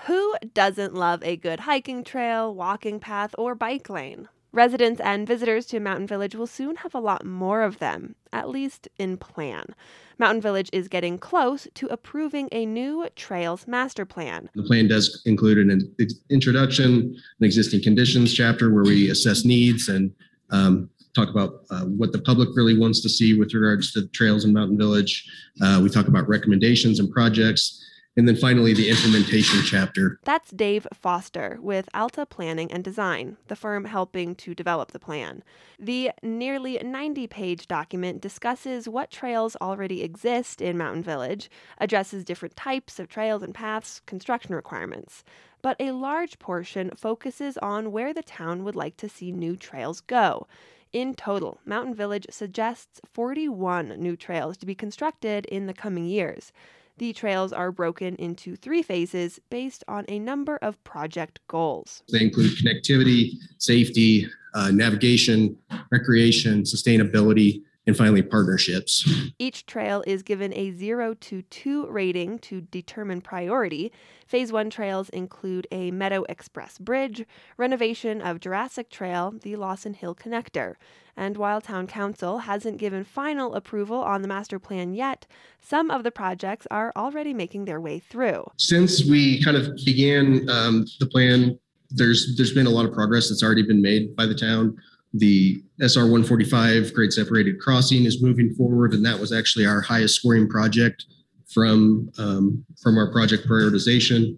Who 0.07 0.35
doesn't 0.53 0.95
love 0.95 1.23
a 1.23 1.37
good 1.37 1.61
hiking 1.61 2.05
trail, 2.05 2.55
walking 2.55 3.01
path, 3.01 3.35
or 3.39 3.55
bike 3.55 3.89
lane? 3.89 4.29
Residents 4.55 5.01
and 5.01 5.27
visitors 5.27 5.67
to 5.67 5.81
Mountain 5.81 6.07
Village 6.07 6.37
will 6.37 6.47
soon 6.47 6.77
have 6.77 6.95
a 6.95 7.01
lot 7.01 7.27
more 7.27 7.63
of 7.65 7.81
them, 7.81 8.15
at 8.33 8.49
least 8.49 8.87
in 8.99 9.17
plan. 9.17 9.75
Mountain 10.17 10.41
Village 10.43 10.71
is 10.73 10.87
getting 10.87 11.19
close 11.19 11.67
to 11.75 11.89
approving 11.89 12.49
a 12.53 12.65
new 12.65 13.09
trails 13.17 13.67
master 13.67 14.07
plan. 14.07 14.49
The 14.55 14.63
plan 14.63 14.87
does 14.87 15.23
include 15.27 15.59
an 15.59 15.93
introduction, 16.31 17.17
an 17.41 17.45
existing 17.45 17.83
conditions 17.83 18.33
chapter 18.33 18.73
where 18.73 18.85
we 18.85 19.11
assess 19.11 19.45
needs 19.45 19.89
and 19.89 20.13
um, 20.51 20.89
talk 21.17 21.31
about 21.31 21.65
uh, 21.71 21.87
what 21.87 22.13
the 22.13 22.21
public 22.21 22.51
really 22.55 22.79
wants 22.79 23.01
to 23.03 23.09
see 23.09 23.37
with 23.37 23.53
regards 23.55 23.93
to 23.95 24.07
trails 24.11 24.45
in 24.45 24.53
Mountain 24.53 24.79
Village. 24.79 25.29
Uh, 25.63 25.81
we 25.83 25.89
talk 25.91 26.07
about 26.07 26.29
recommendations 26.29 27.01
and 27.01 27.11
projects. 27.11 27.85
And 28.17 28.29
then 28.29 28.37
finally, 28.37 28.73
the 28.75 28.91
implementation 28.91 29.61
chapter. 29.65 30.21
That's 30.23 30.53
Dave 30.53 30.87
Foster 30.95 31.59
with 31.61 31.89
Alta 31.93 32.25
Planning 32.25 32.71
and 32.71 32.85
Design, 32.85 33.39
the 33.49 33.57
firm 33.57 33.87
helping 33.87 34.37
to 34.37 34.55
develop 34.55 34.93
the 34.93 35.01
plan. 35.01 35.43
The 35.81 36.13
nearly 36.23 36.79
90 36.79 37.27
page 37.27 37.67
document 37.67 38.21
discusses 38.21 38.89
what 38.89 39.11
trails 39.11 39.57
already 39.61 40.05
exist 40.05 40.63
in 40.63 40.79
Mountain 40.79 41.03
Village, 41.03 41.51
addresses 41.79 42.25
different 42.25 42.55
types 42.55 43.01
of 43.01 43.09
trails 43.09 43.43
and 43.43 43.53
paths, 43.53 44.01
construction 44.07 44.55
requirements. 44.55 45.25
But 45.61 45.77
a 45.81 45.91
large 45.91 46.39
portion 46.39 46.93
focuses 46.97 47.59
on 47.59 47.91
where 47.91 48.15
the 48.15 48.23
town 48.23 48.63
would 48.63 48.77
like 48.77 48.97
to 48.99 49.09
see 49.09 49.33
new 49.33 49.57
trails 49.57 50.01
go. 50.01 50.47
In 50.93 51.15
total, 51.15 51.59
Mountain 51.67 51.97
Village 51.97 52.27
suggests 52.31 53.01
41 53.13 53.97
new 53.99 54.15
trails 54.15 54.57
to 54.59 54.67
be 54.67 54.77
constructed 54.77 55.47
in 55.47 55.67
the 55.67 55.75
coming 55.75 56.05
years. 56.05 56.53
The 56.97 57.13
trails 57.13 57.53
are 57.53 57.73
broken 57.73 58.15
into 58.17 58.55
three 58.55 58.83
phases 58.83 59.41
based 59.51 59.83
on 59.89 60.05
a 60.07 60.21
number 60.21 60.57
of 60.63 60.83
project 60.85 61.41
goals. 61.49 62.05
They 62.13 62.21
include 62.23 62.53
connectivity, 62.53 63.33
safety, 63.59 64.29
uh, 64.55 64.71
navigation, 64.71 65.57
recreation, 65.91 66.63
sustainability, 66.63 67.63
and 67.87 67.97
finally 67.97 68.23
partnerships. 68.23 69.09
Each 69.39 69.67
trail 69.67 70.03
is 70.07 70.23
given 70.23 70.53
a 70.55 70.71
0 70.73 71.15
to 71.15 71.43
2 71.43 71.87
rating 71.87 72.39
to 72.41 72.63
determine 72.63 73.21
priority. 73.21 73.93
Phase 74.27 74.53
1 74.53 74.71
trails 74.71 75.09
include 75.11 75.67
a 75.71 75.91
Meadow 75.91 76.25
Express 76.29 76.79
Bridge, 76.79 77.27
renovation 77.57 78.23
of 78.23 78.41
Jurassic 78.41 78.91
Trail, 78.91 79.35
the 79.43 79.57
Lawson 79.57 79.95
Hill 79.95 80.15
Connector. 80.15 80.75
And 81.17 81.37
while 81.37 81.61
Town 81.61 81.87
Council 81.87 82.39
hasn't 82.39 82.79
given 82.79 83.05
final 83.05 83.55
approval 83.55 83.99
on 83.99 84.23
the 84.23 84.29
master 84.29 84.59
plan 84.59 84.95
yet, 84.95 85.27
some 85.61 85.91
of 85.91 86.03
the 86.03 86.11
projects 86.11 86.67
are 86.71 86.93
already 86.97 87.33
making 87.33 87.67
their 87.67 87.81
way 87.81 87.99
through. 88.01 88.51
Since 88.57 89.05
we 89.05 89.43
kind 89.43 89.57
of 89.57 89.77
began 89.85 90.49
um, 90.51 90.87
the 90.99 91.07
plan, 91.07 91.59
there's 91.91 92.35
there's 92.37 92.53
been 92.53 92.67
a 92.67 92.71
lot 92.71 92.85
of 92.85 92.93
progress 92.93 93.29
that's 93.29 93.43
already 93.43 93.63
been 93.63 93.81
made 93.81 94.17
by 94.17 94.27
the 94.27 94.35
town. 94.35 94.77
The 95.17 95.63
SR 95.81 96.03
145 96.03 96.93
grade 96.93 97.13
separated 97.13 97.61
crossing 97.61 98.05
is 98.05 98.23
moving 98.23 98.53
forward, 98.55 98.95
and 98.95 99.07
that 99.07 99.19
was 99.19 99.33
actually 99.33 99.65
our 99.65 99.81
highest 99.81 100.17
scoring 100.17 100.49
project 100.49 101.07
from 101.53 102.11
um, 102.19 102.65
from 102.83 102.99
our 102.99 103.13
project 103.13 103.47
prioritization. 103.49 104.37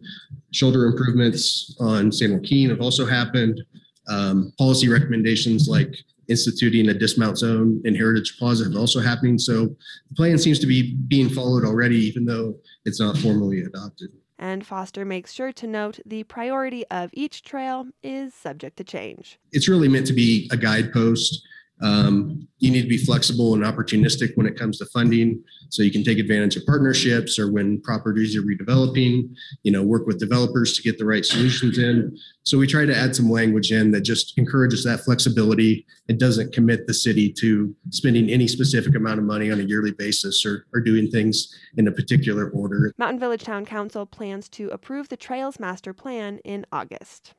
Shoulder 0.53 0.85
improvements 0.85 1.75
on 1.81 2.13
San 2.13 2.33
Joaquin 2.33 2.69
have 2.71 2.83
also 2.83 3.07
happened. 3.07 3.63
Um, 4.09 4.53
policy 4.59 4.89
recommendations 4.89 5.67
like 5.67 5.93
instituting 6.29 6.89
a 6.91 6.95
dismount 6.95 7.39
zone 7.39 7.81
in 7.85 7.95
Heritage 7.95 8.37
Plaza 8.39 8.65
have 8.65 8.77
also 8.77 9.01
happening. 9.01 9.39
So 9.39 9.67
the 10.09 10.15
plan 10.15 10.39
seems 10.39 10.59
to 10.61 10.67
be 10.67 10.95
being 11.09 11.29
followed 11.29 11.65
already, 11.65 11.97
even 11.97 12.25
though 12.25 12.55
it's 12.85 13.01
not 13.01 13.17
formally 13.17 13.63
adopted. 13.63 14.11
And 14.39 14.67
Foster 14.67 15.05
makes 15.05 15.33
sure 15.33 15.53
to 15.53 15.67
note 15.67 15.99
the 16.05 16.25
priority 16.25 16.87
of 16.89 17.11
each 17.15 17.43
trail 17.43 17.87
is 18.03 18.35
subject 18.35 18.77
to 18.77 18.85
change. 18.85 19.39
It's 19.53 19.69
really 19.69 19.89
meant 19.89 20.07
to 20.09 20.13
be 20.13 20.49
a 20.53 20.57
guidepost 20.57 21.43
um, 21.83 22.49
you 22.59 22.71
need 22.71 22.83
to 22.83 22.89
be 22.89 22.97
flexible 22.97 23.55
and 23.55 23.63
opportunistic 23.63 24.37
when 24.37 24.47
it 24.47 24.59
comes 24.59 24.79
to 24.79 24.87
funding, 24.87 25.43
so 25.69 25.83
you 25.83 25.91
can 25.91 26.03
take 26.03 26.19
advantage 26.19 26.57
of 26.57 26.65
partnerships 26.65 27.39
or 27.39 27.53
when 27.53 27.81
properties 27.83 28.35
are 28.35 28.43
redeveloping. 28.43 29.35
You 29.63 29.73
know, 29.73 29.83
work 29.83 30.07
with 30.07 30.19
developers 30.19 30.75
to 30.75 30.83
get 30.83 30.97
the 30.97 31.05
right 31.05 31.25
solutions 31.25 31.79
in. 31.79 32.17
So 32.45 32.57
we 32.57 32.67
try 32.67 32.87
to 32.87 32.97
add 32.97 33.15
some 33.15 33.29
language 33.29 33.73
in 33.73 33.91
that 33.91 34.03
just 34.03 34.39
encourages 34.39 34.85
that 34.85 35.01
flexibility. 35.01 35.85
It 36.09 36.19
doesn't 36.19 36.55
commit 36.55 36.87
the 36.87 36.95
city 36.95 37.33
to 37.35 37.75
spending 37.91 38.31
any 38.31 38.49
specific 38.49 38.95
amount 38.95 39.19
of 39.19 39.25
money 39.25 39.51
on 39.51 39.61
a 39.61 39.65
yearly 39.65 39.93
basis 39.93 40.47
or, 40.47 40.67
or 40.73 40.81
doing 40.81 41.11
things 41.11 41.55
in 41.77 41.89
a 41.89 41.93
particular 41.93 42.49
order. 42.51 42.93
Mountain 42.97 43.21
Village 43.21 43.43
Town 43.43 43.67
Council 43.67 44.07
plans 44.07 44.49
to 44.51 44.69
approve 44.69 45.09
the 45.09 45.17
Trails 45.17 45.61
Master 45.61 45.93
Plan 45.93 46.39
in 46.39 46.65
August. 46.73 47.35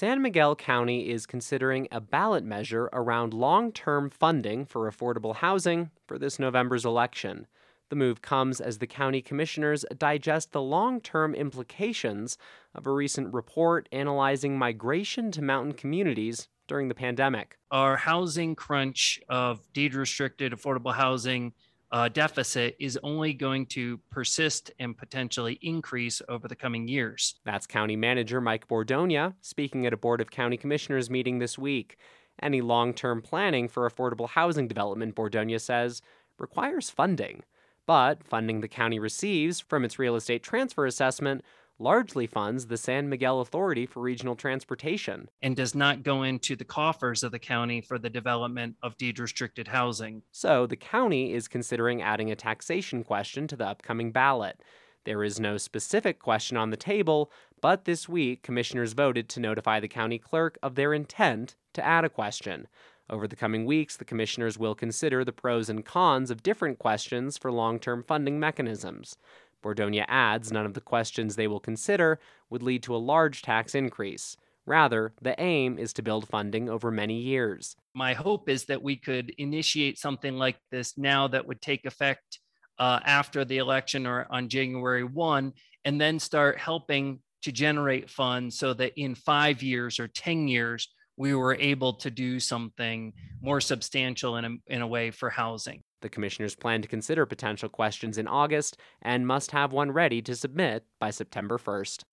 San 0.00 0.22
Miguel 0.22 0.56
County 0.56 1.10
is 1.10 1.26
considering 1.26 1.86
a 1.92 2.00
ballot 2.00 2.42
measure 2.42 2.88
around 2.90 3.34
long 3.34 3.70
term 3.70 4.08
funding 4.08 4.64
for 4.64 4.90
affordable 4.90 5.36
housing 5.36 5.90
for 6.06 6.18
this 6.18 6.38
November's 6.38 6.86
election. 6.86 7.46
The 7.90 7.96
move 7.96 8.22
comes 8.22 8.62
as 8.62 8.78
the 8.78 8.86
county 8.86 9.20
commissioners 9.20 9.84
digest 9.98 10.52
the 10.52 10.62
long 10.62 11.02
term 11.02 11.34
implications 11.34 12.38
of 12.74 12.86
a 12.86 12.90
recent 12.90 13.34
report 13.34 13.90
analyzing 13.92 14.56
migration 14.56 15.30
to 15.32 15.42
mountain 15.42 15.74
communities 15.74 16.48
during 16.66 16.88
the 16.88 16.94
pandemic. 16.94 17.58
Our 17.70 17.98
housing 17.98 18.54
crunch 18.54 19.20
of 19.28 19.70
deed 19.74 19.92
restricted 19.92 20.52
affordable 20.52 20.94
housing 20.94 21.52
uh, 21.92 22.08
deficit 22.08 22.76
is 22.78 22.98
only 23.02 23.32
going 23.34 23.66
to 23.66 23.98
persist 24.10 24.70
and 24.78 24.96
potentially 24.96 25.58
increase 25.60 26.22
over 26.28 26.46
the 26.46 26.54
coming 26.54 26.86
years. 26.86 27.34
That's 27.44 27.66
County 27.66 27.96
Manager 27.96 28.40
Mike 28.40 28.68
Bordogna 28.68 29.34
speaking 29.40 29.86
at 29.86 29.92
a 29.92 29.96
Board 29.96 30.20
of 30.20 30.30
County 30.30 30.56
Commissioners 30.56 31.10
meeting 31.10 31.38
this 31.38 31.58
week. 31.58 31.96
Any 32.40 32.60
long 32.60 32.94
term 32.94 33.20
planning 33.22 33.68
for 33.68 33.88
affordable 33.88 34.28
housing 34.28 34.68
development, 34.68 35.14
Bordogna 35.14 35.60
says, 35.60 36.00
requires 36.38 36.90
funding. 36.90 37.42
But 37.86 38.22
funding 38.22 38.60
the 38.60 38.68
county 38.68 39.00
receives 39.00 39.58
from 39.58 39.84
its 39.84 39.98
real 39.98 40.14
estate 40.14 40.44
transfer 40.44 40.86
assessment 40.86 41.44
largely 41.80 42.26
funds 42.26 42.66
the 42.66 42.76
San 42.76 43.08
Miguel 43.08 43.40
Authority 43.40 43.86
for 43.86 44.00
Regional 44.00 44.36
Transportation 44.36 45.28
and 45.40 45.56
does 45.56 45.74
not 45.74 46.02
go 46.02 46.22
into 46.22 46.54
the 46.54 46.64
coffers 46.64 47.22
of 47.22 47.32
the 47.32 47.38
county 47.38 47.80
for 47.80 47.98
the 47.98 48.10
development 48.10 48.76
of 48.82 48.98
deed 48.98 49.18
restricted 49.18 49.68
housing. 49.68 50.22
So 50.30 50.66
the 50.66 50.76
county 50.76 51.32
is 51.32 51.48
considering 51.48 52.02
adding 52.02 52.30
a 52.30 52.36
taxation 52.36 53.02
question 53.02 53.46
to 53.48 53.56
the 53.56 53.66
upcoming 53.66 54.12
ballot. 54.12 54.62
There 55.04 55.24
is 55.24 55.40
no 55.40 55.56
specific 55.56 56.18
question 56.18 56.58
on 56.58 56.68
the 56.68 56.76
table, 56.76 57.32
but 57.62 57.86
this 57.86 58.08
week 58.08 58.42
commissioners 58.42 58.92
voted 58.92 59.30
to 59.30 59.40
notify 59.40 59.80
the 59.80 59.88
county 59.88 60.18
clerk 60.18 60.58
of 60.62 60.74
their 60.74 60.92
intent 60.92 61.56
to 61.72 61.84
add 61.84 62.04
a 62.04 62.10
question. 62.10 62.68
Over 63.08 63.26
the 63.26 63.36
coming 63.36 63.64
weeks, 63.64 63.96
the 63.96 64.04
commissioners 64.04 64.56
will 64.56 64.76
consider 64.76 65.24
the 65.24 65.32
pros 65.32 65.68
and 65.68 65.84
cons 65.84 66.30
of 66.30 66.44
different 66.44 66.78
questions 66.78 67.36
for 67.36 67.50
long 67.50 67.80
term 67.80 68.04
funding 68.04 68.38
mechanisms. 68.38 69.16
Bordogna 69.62 70.04
adds 70.08 70.52
none 70.52 70.66
of 70.66 70.74
the 70.74 70.80
questions 70.80 71.36
they 71.36 71.48
will 71.48 71.60
consider 71.60 72.18
would 72.48 72.62
lead 72.62 72.82
to 72.84 72.94
a 72.94 72.98
large 72.98 73.42
tax 73.42 73.74
increase. 73.74 74.36
Rather, 74.66 75.12
the 75.20 75.40
aim 75.40 75.78
is 75.78 75.92
to 75.94 76.02
build 76.02 76.28
funding 76.28 76.68
over 76.68 76.90
many 76.90 77.18
years. 77.18 77.76
My 77.94 78.14
hope 78.14 78.48
is 78.48 78.66
that 78.66 78.82
we 78.82 78.96
could 78.96 79.30
initiate 79.38 79.98
something 79.98 80.36
like 80.36 80.56
this 80.70 80.96
now 80.96 81.28
that 81.28 81.46
would 81.46 81.60
take 81.60 81.86
effect 81.86 82.38
uh, 82.78 83.00
after 83.04 83.44
the 83.44 83.58
election 83.58 84.06
or 84.06 84.26
on 84.30 84.48
January 84.48 85.04
1, 85.04 85.52
and 85.84 86.00
then 86.00 86.18
start 86.18 86.58
helping 86.58 87.20
to 87.42 87.52
generate 87.52 88.10
funds 88.10 88.58
so 88.58 88.74
that 88.74 88.92
in 88.96 89.14
five 89.14 89.62
years 89.62 89.98
or 89.98 90.08
10 90.08 90.48
years, 90.48 90.88
we 91.16 91.34
were 91.34 91.54
able 91.54 91.94
to 91.94 92.10
do 92.10 92.40
something 92.40 93.12
more 93.42 93.60
substantial 93.60 94.36
in 94.36 94.44
a, 94.44 94.56
in 94.68 94.82
a 94.82 94.86
way 94.86 95.10
for 95.10 95.30
housing. 95.30 95.82
The 96.00 96.08
commissioners 96.08 96.54
plan 96.54 96.82
to 96.82 96.88
consider 96.88 97.26
potential 97.26 97.68
questions 97.68 98.18
in 98.18 98.26
August 98.26 98.76
and 99.02 99.26
must 99.26 99.50
have 99.50 99.72
one 99.72 99.92
ready 99.92 100.22
to 100.22 100.34
submit 100.34 100.84
by 100.98 101.10
September 101.10 101.58
1st. 101.58 102.04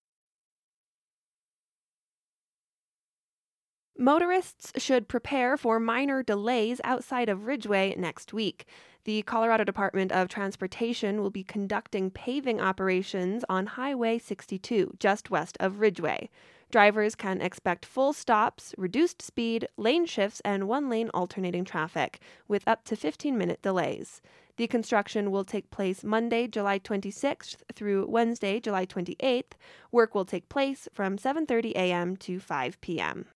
Motorists 4.00 4.72
should 4.78 5.08
prepare 5.08 5.58
for 5.58 5.80
minor 5.80 6.22
delays 6.22 6.80
outside 6.84 7.30
of 7.30 7.48
Ridgway 7.48 7.96
next 7.98 8.32
week. 8.32 8.68
The 9.06 9.24
Colorado 9.24 9.64
Department 9.64 10.12
of 10.12 10.28
Transportation 10.28 11.20
will 11.20 11.32
be 11.32 11.44
conducting 11.44 12.12
paving 12.12 12.62
operations 12.62 13.44
on 13.50 13.66
Highway 13.66 14.20
62, 14.20 14.94
just 15.00 15.32
west 15.32 15.58
of 15.60 15.80
Ridgway. 15.80 16.30
Drivers 16.70 17.16
can 17.16 17.42
expect 17.42 17.86
full 17.86 18.12
stops, 18.12 18.76
reduced 18.78 19.22
speed, 19.22 19.70
lane 19.78 20.06
shifts, 20.06 20.42
and 20.44 20.68
one 20.68 20.90
lane 20.90 21.10
alternating 21.14 21.64
traffic, 21.64 22.20
with 22.48 22.68
up 22.68 22.84
to 22.86 22.98
15 22.98 23.38
minute 23.38 23.62
delays. 23.62 24.22
The 24.58 24.68
construction 24.68 25.32
will 25.32 25.46
take 25.46 25.72
place 25.72 26.04
Monday, 26.04 26.46
July 26.48 26.80
26th 26.80 27.58
through 27.74 28.08
Wednesday, 28.08 28.60
July 28.60 28.86
28th. 28.86 29.54
Work 29.94 30.14
will 30.14 30.26
take 30.26 30.50
place 30.50 30.90
from 30.92 31.18
7:30 31.18 31.72
a.m. 31.72 32.18
to 32.18 32.40
5 32.40 32.82
p.m. 32.82 33.28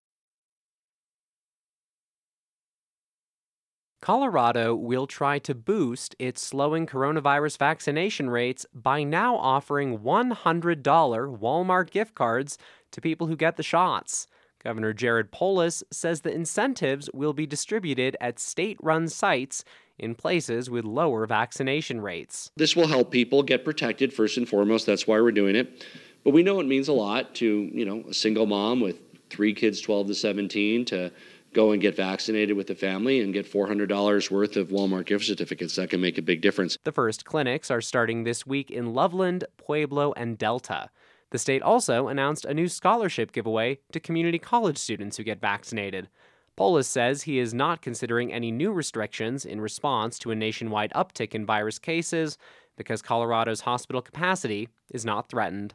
Colorado 4.01 4.73
will 4.73 5.05
try 5.05 5.37
to 5.37 5.53
boost 5.53 6.15
its 6.17 6.41
slowing 6.41 6.87
coronavirus 6.87 7.59
vaccination 7.59 8.31
rates 8.31 8.65
by 8.73 9.03
now 9.03 9.35
offering 9.35 9.99
$100 9.99 10.81
Walmart 10.83 11.91
gift 11.91 12.15
cards 12.15 12.57
to 12.89 12.99
people 12.99 13.27
who 13.27 13.35
get 13.35 13.57
the 13.57 13.63
shots. 13.63 14.25
Governor 14.63 14.93
Jared 14.93 15.31
Polis 15.31 15.83
says 15.91 16.21
the 16.21 16.33
incentives 16.33 17.11
will 17.13 17.33
be 17.33 17.45
distributed 17.45 18.17
at 18.19 18.39
state 18.39 18.77
run 18.81 19.07
sites 19.07 19.63
in 19.99 20.15
places 20.15 20.67
with 20.67 20.83
lower 20.83 21.27
vaccination 21.27 22.01
rates. 22.01 22.49
This 22.57 22.75
will 22.75 22.87
help 22.87 23.11
people 23.11 23.43
get 23.43 23.63
protected 23.63 24.11
first 24.11 24.35
and 24.35 24.49
foremost. 24.49 24.87
That's 24.87 25.05
why 25.05 25.21
we're 25.21 25.31
doing 25.31 25.55
it. 25.55 25.85
But 26.23 26.33
we 26.33 26.41
know 26.41 26.59
it 26.59 26.65
means 26.65 26.87
a 26.87 26.93
lot 26.93 27.35
to, 27.35 27.69
you 27.71 27.85
know, 27.85 28.03
a 28.09 28.15
single 28.15 28.47
mom 28.47 28.79
with 28.79 28.97
three 29.29 29.53
kids 29.53 29.79
12 29.79 30.07
to 30.07 30.15
17 30.15 30.85
to 30.85 31.11
go 31.53 31.71
and 31.71 31.81
get 31.81 31.95
vaccinated 31.95 32.55
with 32.55 32.67
the 32.67 32.75
family 32.75 33.21
and 33.21 33.33
get 33.33 33.51
$400 33.51 34.31
worth 34.31 34.57
of 34.57 34.69
Walmart 34.69 35.05
gift 35.05 35.25
certificates. 35.25 35.75
That 35.75 35.89
can 35.89 36.01
make 36.01 36.17
a 36.17 36.21
big 36.21 36.41
difference. 36.41 36.77
The 36.83 36.91
first 36.91 37.25
clinics 37.25 37.69
are 37.69 37.81
starting 37.81 38.23
this 38.23 38.45
week 38.45 38.71
in 38.71 38.93
Loveland, 38.93 39.45
Pueblo, 39.57 40.13
and 40.15 40.37
Delta. 40.37 40.89
The 41.31 41.39
state 41.39 41.61
also 41.61 42.07
announced 42.07 42.45
a 42.45 42.53
new 42.53 42.67
scholarship 42.67 43.31
giveaway 43.31 43.79
to 43.93 43.99
community 43.99 44.39
college 44.39 44.77
students 44.77 45.17
who 45.17 45.23
get 45.23 45.39
vaccinated. 45.39 46.09
Polis 46.57 46.87
says 46.87 47.23
he 47.23 47.39
is 47.39 47.53
not 47.53 47.81
considering 47.81 48.33
any 48.33 48.51
new 48.51 48.71
restrictions 48.71 49.45
in 49.45 49.61
response 49.61 50.19
to 50.19 50.31
a 50.31 50.35
nationwide 50.35 50.91
uptick 50.93 51.33
in 51.33 51.45
virus 51.45 51.79
cases 51.79 52.37
because 52.77 53.01
Colorado's 53.01 53.61
hospital 53.61 54.01
capacity 54.01 54.67
is 54.91 55.05
not 55.05 55.29
threatened. 55.29 55.73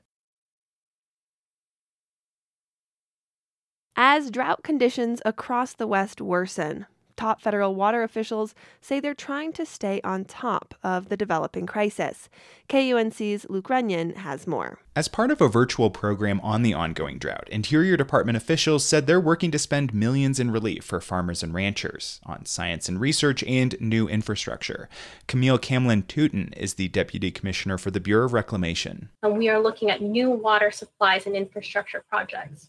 As 3.98 4.30
drought 4.30 4.62
conditions 4.62 5.22
across 5.24 5.72
the 5.72 5.86
West 5.86 6.20
worsen, 6.20 6.84
top 7.16 7.40
federal 7.40 7.74
water 7.74 8.02
officials 8.02 8.54
say 8.82 9.00
they're 9.00 9.14
trying 9.14 9.54
to 9.54 9.64
stay 9.64 10.02
on 10.04 10.26
top 10.26 10.74
of 10.82 11.08
the 11.08 11.16
developing 11.16 11.64
crisis. 11.64 12.28
KUNC's 12.68 13.46
Luke 13.48 13.70
Runyon 13.70 14.16
has 14.16 14.46
more. 14.46 14.80
As 14.94 15.08
part 15.08 15.30
of 15.30 15.40
a 15.40 15.48
virtual 15.48 15.88
program 15.88 16.40
on 16.42 16.60
the 16.60 16.74
ongoing 16.74 17.18
drought, 17.18 17.48
Interior 17.48 17.96
Department 17.96 18.36
officials 18.36 18.84
said 18.84 19.06
they're 19.06 19.18
working 19.18 19.50
to 19.50 19.58
spend 19.58 19.94
millions 19.94 20.38
in 20.38 20.50
relief 20.50 20.84
for 20.84 21.00
farmers 21.00 21.42
and 21.42 21.54
ranchers 21.54 22.20
on 22.26 22.44
science 22.44 22.90
and 22.90 23.00
research 23.00 23.42
and 23.44 23.80
new 23.80 24.06
infrastructure. 24.06 24.90
Camille 25.26 25.58
Calimlim 25.58 26.02
Touton 26.06 26.52
is 26.54 26.74
the 26.74 26.88
Deputy 26.88 27.30
Commissioner 27.30 27.78
for 27.78 27.90
the 27.90 28.00
Bureau 28.00 28.26
of 28.26 28.34
Reclamation. 28.34 29.08
And 29.22 29.38
we 29.38 29.48
are 29.48 29.58
looking 29.58 29.90
at 29.90 30.02
new 30.02 30.28
water 30.28 30.70
supplies 30.70 31.24
and 31.24 31.34
infrastructure 31.34 32.04
projects 32.10 32.68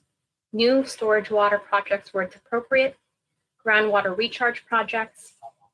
new 0.58 0.84
storage 0.84 1.30
water 1.30 1.60
projects 1.60 2.14
where 2.14 2.24
it's 2.24 2.36
appropriate, 2.36 2.98
groundwater 3.64 4.18
recharge 4.18 4.66
projects, 4.66 5.34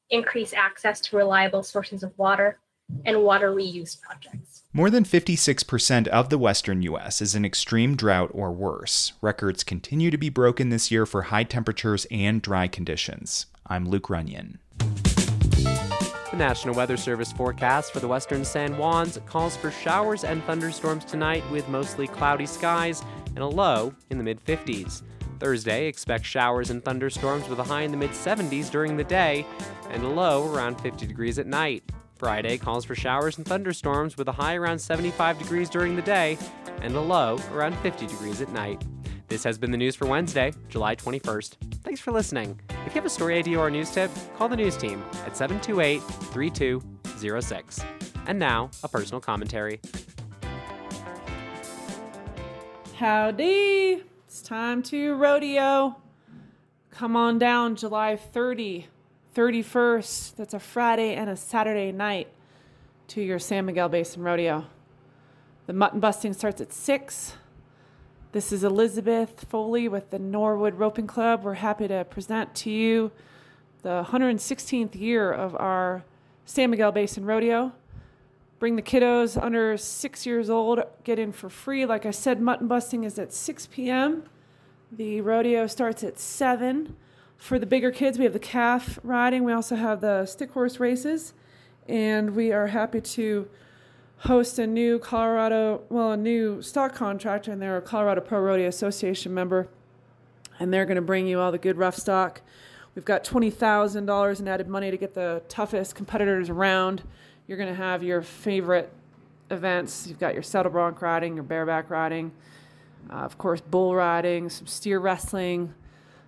increase 0.10 0.54
access 0.54 1.00
to 1.00 1.16
reliable 1.16 1.64
sources 1.64 2.04
of 2.04 2.12
water, 2.18 2.60
and 3.06 3.24
water 3.24 3.52
reuse 3.56 4.00
projects. 4.00 4.64
More 4.74 4.90
than 4.90 5.06
56% 5.06 6.08
of 6.08 6.30
the 6.30 6.38
western 6.38 6.82
U.S. 6.82 7.22
is 7.22 7.34
in 7.34 7.46
extreme 7.46 7.96
drought 7.96 8.30
or 8.34 8.52
worse. 8.52 9.14
Records 9.22 9.64
continue 9.64 10.12
to 10.12 10.18
be 10.18 10.30
broken 10.30 10.68
this 10.68 10.92
year 10.92 11.06
for 11.06 11.24
high 11.24 11.46
temperatures 11.46 12.06
and 12.12 12.42
dry 12.42 12.68
conditions. 12.68 13.46
I'm 13.66 13.88
Luke 13.88 14.10
Runyon. 14.10 14.60
The 14.80 16.38
National 16.38 16.76
Weather 16.76 16.98
Service 16.98 17.32
forecast 17.32 17.94
for 17.94 18.00
the 18.00 18.08
western 18.08 18.44
San 18.44 18.74
Juans 18.74 19.20
calls 19.28 19.56
for 19.56 19.72
showers 19.72 20.24
and 20.26 20.44
thunderstorms 20.44 21.06
tonight 21.06 21.44
with 21.52 21.70
mostly 21.70 22.08
cloudy 22.08 22.48
skies 22.48 23.04
and 23.36 23.40
a 23.40 23.48
low 23.48 23.94
in 24.10 24.18
the 24.18 24.24
mid 24.24 24.44
50s. 24.44 25.04
Thursday, 25.40 25.88
expect 25.88 26.26
showers 26.26 26.70
and 26.70 26.84
thunderstorms 26.84 27.50
with 27.50 27.60
a 27.60 27.64
high 27.64 27.82
in 27.82 27.92
the 27.92 27.98
mid 27.98 28.12
70s 28.12 28.72
during 28.72 28.96
the 28.96 29.04
day 29.04 29.46
and 29.90 30.04
a 30.04 30.08
low 30.08 30.54
around 30.54 30.80
50 30.82 31.06
degrees 31.06 31.40
at 31.40 31.48
night. 31.48 31.84
Friday 32.16 32.58
calls 32.58 32.86
for 32.86 32.96
showers 32.96 33.38
and 33.38 33.46
thunderstorms 33.46 34.16
with 34.16 34.28
a 34.30 34.32
high 34.32 34.56
around 34.56 34.80
75 34.80 35.38
degrees 35.40 35.70
during 35.70 35.96
the 35.96 36.02
day 36.02 36.38
and 36.82 36.96
a 36.96 37.02
low 37.02 37.38
around 37.52 37.76
50 37.80 38.08
degrees 38.08 38.42
at 38.42 38.50
night. 38.50 38.82
This 39.28 39.44
has 39.44 39.58
been 39.58 39.72
the 39.72 39.78
news 39.78 39.96
for 39.96 40.06
Wednesday, 40.06 40.54
July 40.70 40.96
21st. 40.96 41.56
Thanks 41.84 42.00
for 42.00 42.12
listening. 42.12 42.60
If 42.86 42.94
you 42.94 43.02
have 43.02 43.06
a 43.06 43.10
story 43.10 43.38
idea 43.38 43.60
or 43.60 43.68
a 43.68 43.72
news 43.72 43.90
tip, 43.90 44.12
call 44.38 44.48
the 44.48 44.56
news 44.56 44.78
team 44.78 45.04
at 45.26 45.36
728 45.36 46.02
3206. 46.02 47.82
And 48.28 48.40
now, 48.40 48.70
a 48.84 48.88
personal 48.88 49.20
commentary. 49.20 49.82
Howdy! 53.04 54.02
It's 54.26 54.42
time 54.42 54.82
to 54.84 55.16
rodeo. 55.16 55.98
Come 56.90 57.18
on 57.18 57.38
down 57.38 57.76
July 57.76 58.16
30, 58.16 58.88
31st. 59.36 60.38
That's 60.38 60.54
a 60.54 60.60
Friday 60.60 61.14
and 61.14 61.30
a 61.30 61.36
Saturday 61.36 61.92
night 61.92 62.30
to 63.10 63.22
your 63.22 63.40
San 63.40 63.66
Miguel 63.66 63.90
Basin 63.90 64.24
Rodeo. 64.24 64.68
The 65.66 65.74
mutton 65.74 66.00
busting 66.00 66.32
starts 66.32 66.62
at 66.62 66.72
6. 66.72 67.34
This 68.32 68.54
is 68.54 68.64
Elizabeth 68.64 69.48
Foley 69.50 69.90
with 69.90 70.10
the 70.10 70.20
Norwood 70.20 70.76
Roping 70.76 71.06
Club. 71.06 71.44
We're 71.44 71.56
happy 71.56 71.90
to 71.90 72.06
present 72.06 72.56
to 72.56 72.72
you 72.72 73.12
the 73.82 74.06
116th 74.12 74.98
year 74.98 75.30
of 75.30 75.58
our 75.58 76.06
San 76.46 76.70
Miguel 76.70 76.94
Basin 76.94 77.26
Rodeo. 77.26 77.74
Bring 78.64 78.78
the 78.78 78.82
kiddos 78.82 79.36
under 79.36 79.76
six 79.76 80.26
years 80.26 80.50
old, 80.50 80.80
get 81.04 81.20
in 81.20 81.34
for 81.34 81.50
free. 81.50 81.86
Like 81.86 82.06
I 82.06 82.12
said, 82.12 82.40
mutton 82.40 82.70
busting 82.70 83.04
is 83.04 83.20
at 83.20 83.34
6 83.34 83.68
p.m. 83.68 84.24
The 84.90 85.20
rodeo 85.20 85.68
starts 85.68 86.02
at 86.02 86.18
7. 86.18 86.96
For 87.36 87.60
the 87.60 87.66
bigger 87.66 87.92
kids, 87.92 88.18
we 88.18 88.24
have 88.24 88.32
the 88.32 88.40
calf 88.40 89.00
riding. 89.04 89.44
We 89.44 89.52
also 89.52 89.76
have 89.76 90.00
the 90.00 90.26
stick 90.26 90.52
horse 90.52 90.80
races. 90.80 91.34
And 91.90 92.38
we 92.38 92.54
are 92.54 92.68
happy 92.68 93.02
to 93.02 93.50
host 94.20 94.58
a 94.58 94.66
new 94.66 94.98
Colorado, 94.98 95.82
well, 95.90 96.14
a 96.14 96.18
new 96.18 96.62
stock 96.62 96.96
contractor, 96.96 97.52
and 97.52 97.62
they're 97.62 97.76
a 97.76 97.82
Colorado 97.82 98.22
Pro 98.22 98.40
Rodeo 98.40 98.70
Association 98.70 99.34
member. 99.34 99.68
And 100.58 100.74
they're 100.74 100.86
going 100.86 100.96
to 100.96 101.02
bring 101.02 101.28
you 101.28 101.42
all 101.42 101.52
the 101.52 101.58
good 101.58 101.76
rough 101.76 101.98
stock. 101.98 102.40
We've 102.96 103.04
got 103.04 103.26
$20,000 103.26 104.40
in 104.40 104.48
added 104.48 104.70
money 104.70 104.90
to 104.90 104.96
get 104.96 105.16
the 105.16 105.44
toughest 105.50 105.96
competitors 105.96 106.50
around. 106.50 107.04
You're 107.48 107.58
going 107.58 107.70
to 107.70 107.76
have 107.76 108.04
your 108.04 108.22
favorite 108.22 108.92
events. 109.52 110.08
You've 110.08 110.20
got 110.20 110.34
your 110.34 110.44
saddle 110.44 110.72
bronc 110.72 111.02
riding, 111.02 111.36
your 111.36 111.44
bareback 111.44 111.90
riding, 111.90 112.32
uh, 113.10 113.16
of 113.16 113.38
course, 113.38 113.60
bull 113.60 113.94
riding, 113.94 114.50
some 114.50 114.66
steer 114.66 115.00
wrestling, 115.00 115.74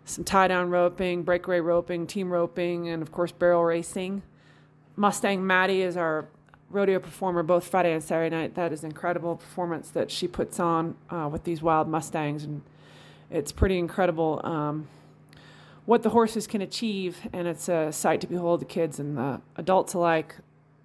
some 0.03 0.25
tie 0.25 0.49
down 0.49 0.69
roping, 0.69 1.23
breakaway 1.23 1.61
roping, 1.61 2.05
team 2.05 2.31
roping, 2.31 2.89
and 2.89 3.01
of 3.01 3.13
course, 3.13 3.31
barrel 3.31 3.63
racing. 3.63 4.23
Mustang 4.97 5.45
Maddie 5.45 5.81
is 5.83 5.95
our 5.95 6.27
rodeo 6.69 6.99
performer 6.99 7.43
both 7.43 7.65
Friday 7.65 7.93
and 7.93 8.03
Saturday 8.03 8.35
night. 8.35 8.55
That 8.55 8.73
is 8.73 8.83
incredible 8.83 9.37
performance 9.37 9.89
that 9.91 10.11
she 10.11 10.27
puts 10.27 10.59
on 10.59 10.95
uh, 11.09 11.29
with 11.31 11.45
these 11.45 11.61
wild 11.61 11.87
Mustangs, 11.87 12.43
and 12.43 12.61
it's 13.31 13.53
pretty 13.53 13.79
incredible 13.79 14.41
um, 14.43 14.89
what 15.85 16.03
the 16.03 16.09
horses 16.09 16.45
can 16.45 16.61
achieve, 16.61 17.19
and 17.31 17.47
it's 17.47 17.69
a 17.69 17.91
sight 17.93 18.19
to 18.21 18.27
behold 18.27 18.59
the 18.59 18.65
kids 18.65 18.99
and 18.99 19.17
the 19.17 19.39
adults 19.55 19.93
alike 19.93 20.35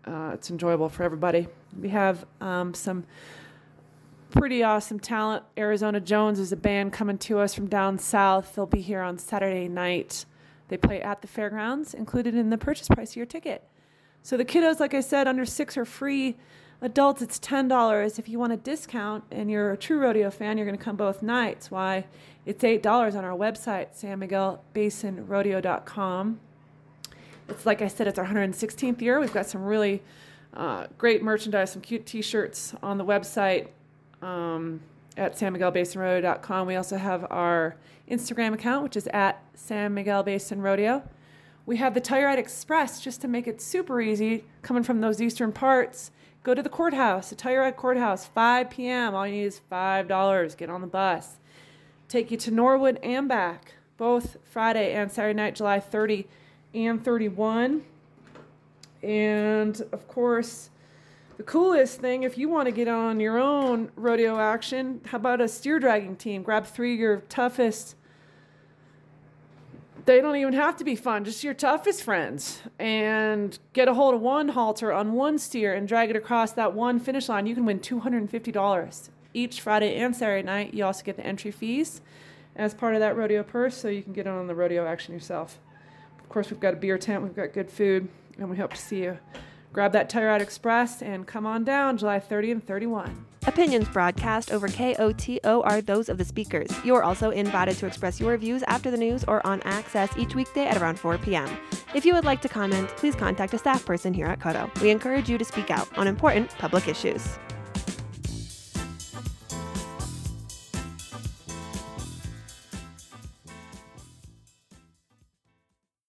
uh, 0.05 0.31
it's 0.35 0.51
enjoyable 0.51 0.89
for 0.89 1.03
everybody. 1.03 1.49
We 1.79 1.91
have 1.91 2.25
um, 2.41 2.75
some 2.75 3.05
pretty 4.31 4.63
awesome 4.63 5.01
talent. 5.01 5.45
Arizona 5.59 6.01
Jones 6.01 6.39
is 6.39 6.53
a 6.53 6.57
band 6.57 6.93
coming 6.93 7.19
to 7.19 7.39
us 7.39 7.55
from 7.55 7.69
down 7.69 7.99
south. 7.99 8.55
They'll 8.55 8.67
be 8.67 8.81
here 8.81 9.03
on 9.03 9.19
Saturday 9.19 9.69
night. 9.69 10.25
They 10.69 10.77
play 10.77 11.03
at 11.03 11.21
the 11.21 11.29
fairgrounds, 11.29 11.95
included 11.95 12.35
in 12.35 12.51
the 12.51 12.59
purchase 12.59 12.89
price 12.89 13.11
of 13.11 13.17
your 13.17 13.27
ticket. 13.27 13.65
So 14.23 14.37
the 14.37 14.45
kiddos, 14.45 14.81
like 14.81 14.95
I 14.95 15.01
said, 15.01 15.27
under 15.27 15.45
six 15.45 15.77
are 15.77 15.85
free. 15.85 16.37
Adults, 16.81 17.21
it's 17.21 17.39
ten 17.39 17.69
dollars. 17.69 18.19
If 18.19 18.29
you 18.29 18.39
want 18.39 18.53
a 18.53 18.57
discount 18.57 19.25
and 19.31 19.51
you're 19.51 19.73
a 19.73 19.77
true 19.77 19.99
rodeo 19.99 20.31
fan, 20.31 20.57
you're 20.57 20.67
going 20.67 20.79
to 20.79 20.85
come 20.85 20.97
both 20.97 21.23
nights. 21.23 21.71
Why? 21.71 22.07
It's 22.47 22.65
eight 22.65 22.83
dollars 22.83 23.15
on 23.15 23.25
our 23.25 23.37
website, 23.37 23.89
SanMiguelBasinRodeo.com. 24.01 26.41
It's 27.51 27.67
like 27.67 27.83
I 27.83 27.89
said, 27.89 28.07
it's 28.07 28.19
our 28.19 28.27
116th 28.27 29.01
year. 29.01 29.21
We've 29.21 29.33
got 29.33 29.47
some 29.47 29.65
really 29.65 30.03
uh, 30.55 30.87
great 30.99 31.23
merchandise, 31.23 31.73
some 31.73 31.83
cute 31.83 32.07
T-shirts 32.07 32.75
on 32.83 32.99
the 32.99 33.05
website 33.05 33.69
um, 34.23 34.81
at 35.17 35.35
sanmiguelbasinrodeo.com. 35.35 36.67
We 36.67 36.77
also 36.77 36.97
have 36.97 37.27
our 37.31 37.77
Instagram 38.11 38.55
account, 38.55 38.83
which 38.83 38.97
is 38.97 39.07
at 39.09 39.43
San 39.55 39.95
Miguel 39.95 40.23
Basin 40.23 40.63
Rodeo. 40.63 41.03
We 41.67 41.77
have 41.77 41.95
the 41.95 42.01
Telluride 42.01 42.39
Express 42.39 43.01
just 43.01 43.21
to 43.21 43.29
make 43.29 43.47
it 43.47 43.61
super 43.61 44.01
easy 44.01 44.45
coming 44.63 44.83
from 44.83 45.01
those 45.01 45.21
eastern 45.21 45.53
parts. 45.53 46.11
Go 46.43 46.55
to 46.55 46.63
the 46.63 46.71
courthouse, 46.71 47.31
the 47.31 47.37
Telluride 47.37 47.77
Courthouse, 47.77 48.27
5 48.27 48.71
p.m. 48.71 49.15
All 49.15 49.27
you 49.27 49.35
need 49.35 49.45
is 49.45 49.61
$5. 49.71 50.57
Get 50.57 50.71
on 50.71 50.81
the 50.81 50.87
bus. 50.87 51.37
Take 52.09 52.31
you 52.31 52.37
to 52.39 52.51
Norwood 52.51 52.99
and 53.03 53.29
back, 53.29 53.75
both 53.99 54.39
Friday 54.43 54.95
and 54.95 55.13
Saturday 55.13 55.37
night, 55.37 55.55
July 55.55 55.79
30 55.79 56.27
and 56.75 57.05
31. 57.05 57.83
And 59.03 59.81
of 59.93 60.07
course, 60.09 60.71
the 61.37 61.43
coolest 61.45 62.01
thing, 62.01 62.23
if 62.23 62.37
you 62.37 62.51
want 62.51 62.67
to 62.67 62.71
get 62.71 62.87
on 62.87 63.19
your 63.19 63.39
own 63.39 63.91
rodeo 63.97 64.39
action, 64.39 65.01
how 65.07 65.17
about 65.17 65.41
a 65.41 65.49
steer 65.49 65.79
dragging 65.79 66.17
team? 66.17 66.43
Grab 66.43 66.67
three 66.67 66.93
of 66.95 67.01
your 67.01 67.17
toughest. 67.31 67.97
They 70.05 70.21
don't 70.21 70.37
even 70.37 70.53
have 70.53 70.77
to 70.77 70.85
be 70.85 70.97
fun, 70.97 71.25
just 71.25 71.43
your 71.43 71.55
toughest 71.55 72.03
friends. 72.03 72.61
And 72.79 73.59
get 73.73 73.89
a 73.89 73.95
hold 73.95 74.15
of 74.15 74.21
one 74.21 74.49
halter 74.49 74.93
on 74.93 75.13
one 75.13 75.39
steer 75.39 75.73
and 75.73 75.89
drag 75.89 76.11
it 76.11 76.17
across 76.17 76.53
that 76.53 76.75
one 76.75 77.01
finish 77.01 77.29
line. 77.29 77.47
You 77.47 77.55
can 77.55 77.65
win 77.65 77.81
$250 77.81 79.09
each 79.33 79.61
Friday 79.63 79.97
and 79.97 80.15
Saturday 80.15 80.45
night. 80.45 80.75
You 80.75 80.85
also 80.85 81.03
get 81.05 81.17
the 81.17 81.25
entry 81.25 81.51
fees 81.51 82.03
as 82.55 82.75
part 82.75 82.95
of 82.95 83.01
that 83.01 83.17
rodeo 83.17 83.43
purse, 83.43 83.77
so 83.77 83.89
you 83.89 84.03
can 84.03 84.13
get 84.13 84.27
on 84.27 84.47
the 84.47 84.55
rodeo 84.55 84.87
action 84.87 85.15
yourself. 85.15 85.59
Of 86.31 86.35
course, 86.35 86.51
we've 86.53 86.61
got 86.61 86.75
a 86.75 86.77
beer 86.77 86.97
tent, 86.97 87.25
we've 87.25 87.35
got 87.35 87.53
good 87.53 87.69
food, 87.69 88.09
and 88.39 88.49
we 88.49 88.57
hope 88.57 88.73
to 88.75 88.81
see 88.81 89.03
you. 89.03 89.19
Grab 89.73 89.91
that 89.95 90.09
Telluride 90.09 90.41
Express 90.41 91.03
and 91.03 91.27
come 91.27 91.45
on 91.45 91.65
down 91.65 91.99
July 91.99 92.21
30 92.21 92.53
and 92.53 92.65
31. 92.65 93.27
Opinions 93.49 93.89
broadcast 93.89 94.53
over 94.53 94.69
KOTO 94.69 95.63
are 95.65 95.81
those 95.81 96.09
of 96.09 96.19
the 96.19 96.25
speakers. 96.25 96.71
You're 96.85 97.03
also 97.03 97.31
invited 97.31 97.79
to 97.79 97.87
express 97.87 98.21
your 98.21 98.37
views 98.37 98.63
after 98.69 98.93
the 98.93 98.97
news 98.97 99.25
or 99.25 99.45
on 99.45 99.61
Access 99.63 100.17
each 100.17 100.37
weekday 100.37 100.69
at 100.69 100.81
around 100.81 101.01
4 101.01 101.19
p.m. 101.19 101.49
If 101.97 102.07
you 102.07 102.15
would 102.15 102.25
like 102.25 102.43
to 102.43 102.49
comment, 102.49 102.91
please 102.91 103.17
contact 103.17 103.53
a 103.55 103.59
staff 103.59 103.85
person 103.85 104.15
here 104.15 104.27
at 104.27 104.39
KOTO. 104.39 104.81
We 104.81 104.91
encourage 104.91 105.29
you 105.29 105.37
to 105.37 105.45
speak 105.45 105.73
out 105.73 105.89
on 105.99 106.07
important 106.07 106.57
public 106.59 106.87
issues. 106.87 107.41